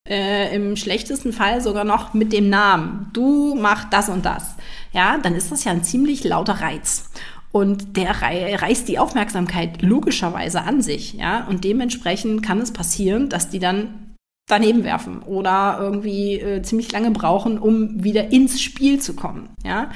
äh, 0.08 0.56
im 0.56 0.76
schlechtesten 0.76 1.34
Fall 1.34 1.62
sogar 1.62 1.84
noch 1.84 2.14
mit 2.14 2.32
dem 2.32 2.50
Namen, 2.50 3.10
du 3.14 3.56
mach 3.56 3.90
das 3.90 4.10
und 4.10 4.26
das, 4.26 4.56
ja, 4.94 5.18
dann 5.18 5.36
ist 5.36 5.52
das 5.52 5.64
ja 5.64 5.72
ein 5.72 5.84
ziemlich 5.84 6.24
lauter 6.24 6.54
Reiz. 6.54 7.10
Und 7.52 7.96
der 7.96 8.22
reißt 8.22 8.86
die 8.90 9.00
Aufmerksamkeit 9.00 9.82
logischerweise 9.82 10.64
an 10.64 10.82
sich, 10.82 11.14
ja. 11.14 11.48
Und 11.48 11.64
dementsprechend 11.64 12.44
kann 12.44 12.60
es 12.60 12.74
passieren, 12.74 13.30
dass 13.30 13.50
die 13.50 13.60
dann 13.60 14.16
daneben 14.48 14.84
werfen 14.84 15.22
oder 15.24 15.78
irgendwie 15.80 16.34
äh, 16.34 16.62
ziemlich 16.62 16.92
lange 16.92 17.12
brauchen, 17.12 17.58
um 17.58 18.04
wieder 18.04 18.32
ins 18.32 18.62
Spiel 18.62 19.00
zu 19.00 19.16
kommen, 19.16 19.50
ja. 19.64 19.90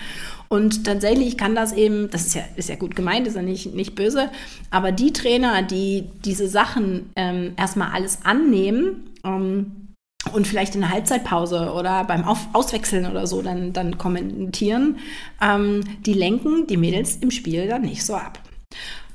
Und 0.48 0.86
tatsächlich 0.86 1.38
kann 1.38 1.54
das 1.54 1.74
eben, 1.74 2.10
das 2.10 2.26
ist 2.26 2.36
ja, 2.36 2.42
ist 2.56 2.70
ja 2.70 2.76
gut 2.76 2.96
gemeint, 2.96 3.28
ist 3.28 3.36
ja 3.36 3.44
nicht, 3.44 3.76
nicht 3.76 3.94
böse, 3.94 4.32
aber 4.72 4.92
die 4.92 5.14
Trainer, 5.14 5.62
die 5.62 6.06
diese 6.26 6.48
Sachen 6.48 7.12
ähm, 7.16 7.54
erstmal 7.58 7.92
alles 7.92 8.20
annehmen, 8.24 9.12
ähm, 9.24 9.89
und 10.34 10.48
vielleicht 10.48 10.76
in 10.76 10.82
der 10.82 10.92
Halbzeitpause 10.92 11.72
oder 11.74 12.04
beim 12.04 12.24
Auf 12.24 12.48
Auswechseln 12.54 13.10
oder 13.10 13.26
so 13.26 13.42
dann, 13.42 13.74
dann 13.74 13.98
kommentieren, 13.98 15.00
ähm, 15.42 15.84
die 16.06 16.14
lenken 16.14 16.68
die 16.68 16.78
Mädels 16.78 17.18
im 17.18 17.32
Spiel 17.32 17.68
dann 17.68 17.82
nicht 17.82 18.06
so 18.06 18.16
ab. 18.16 18.40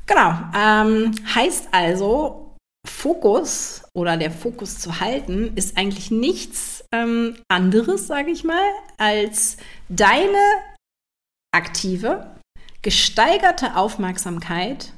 Genau, 0.06 0.34
ähm, 0.56 1.14
heißt 1.34 1.68
also, 1.72 2.44
Fokus 2.86 3.82
oder 3.94 4.16
der 4.16 4.30
Fokus 4.30 4.78
zu 4.78 5.00
halten 5.00 5.52
ist 5.56 5.78
eigentlich 5.78 6.10
nichts 6.10 6.84
ähm, 6.92 7.36
anderes, 7.48 8.06
sage 8.06 8.30
ich 8.30 8.44
mal, 8.44 8.62
als 8.98 9.56
deine 9.88 10.38
aktive, 11.54 12.34
gesteigerte 12.82 13.76
Aufmerksamkeit 13.76 14.92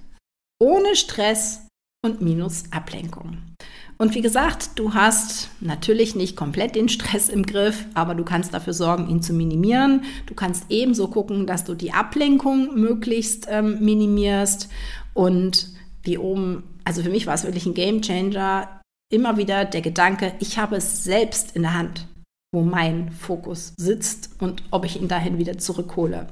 ohne 0.60 0.96
Stress 0.96 1.66
und 2.04 2.20
minus 2.22 2.64
Ablenkung. 2.72 3.55
Und 3.98 4.14
wie 4.14 4.20
gesagt, 4.20 4.70
du 4.78 4.92
hast 4.92 5.48
natürlich 5.60 6.14
nicht 6.14 6.36
komplett 6.36 6.74
den 6.74 6.88
Stress 6.88 7.28
im 7.30 7.44
Griff, 7.44 7.86
aber 7.94 8.14
du 8.14 8.24
kannst 8.24 8.52
dafür 8.52 8.74
sorgen, 8.74 9.08
ihn 9.08 9.22
zu 9.22 9.32
minimieren. 9.32 10.04
Du 10.26 10.34
kannst 10.34 10.66
ebenso 10.68 11.08
gucken, 11.08 11.46
dass 11.46 11.64
du 11.64 11.74
die 11.74 11.92
Ablenkung 11.92 12.78
möglichst 12.78 13.46
ähm, 13.48 13.78
minimierst. 13.80 14.68
Und 15.14 15.70
wie 16.02 16.18
oben, 16.18 16.64
also 16.84 17.02
für 17.02 17.10
mich 17.10 17.26
war 17.26 17.34
es 17.34 17.44
wirklich 17.44 17.64
ein 17.64 17.74
Game 17.74 18.02
Changer, 18.02 18.80
immer 19.10 19.38
wieder 19.38 19.64
der 19.64 19.80
Gedanke, 19.80 20.34
ich 20.40 20.58
habe 20.58 20.76
es 20.76 21.04
selbst 21.04 21.56
in 21.56 21.62
der 21.62 21.74
Hand, 21.74 22.06
wo 22.52 22.62
mein 22.62 23.10
Fokus 23.12 23.72
sitzt 23.78 24.30
und 24.40 24.62
ob 24.70 24.84
ich 24.84 25.00
ihn 25.00 25.08
dahin 25.08 25.38
wieder 25.38 25.56
zurückhole. 25.58 26.26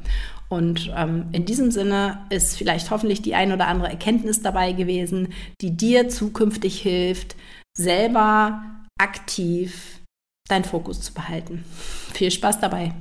Und 0.49 0.93
ähm, 0.95 1.27
in 1.33 1.47
diesem 1.47 1.71
Sinne 1.71 2.27
ist 2.31 2.57
vielleicht 2.57 2.91
hoffentlich 2.91 3.23
die 3.23 3.35
ein 3.35 3.53
oder 3.53 3.67
andere 3.67 3.89
Erkenntnis 3.89 4.43
dabei 4.43 4.73
gewesen, 4.73 5.33
die 5.61 5.77
dir 5.77 6.09
zukünftig 6.09 6.81
hilft, 6.81 7.35
selber 7.77 8.63
aktiv 8.99 10.01
deinen 10.49 10.65
Fokus 10.65 11.01
zu 11.01 11.15
behalten. 11.15 11.65
Viel 12.13 12.31
Spaß 12.31 12.61
dabei! 12.61 12.93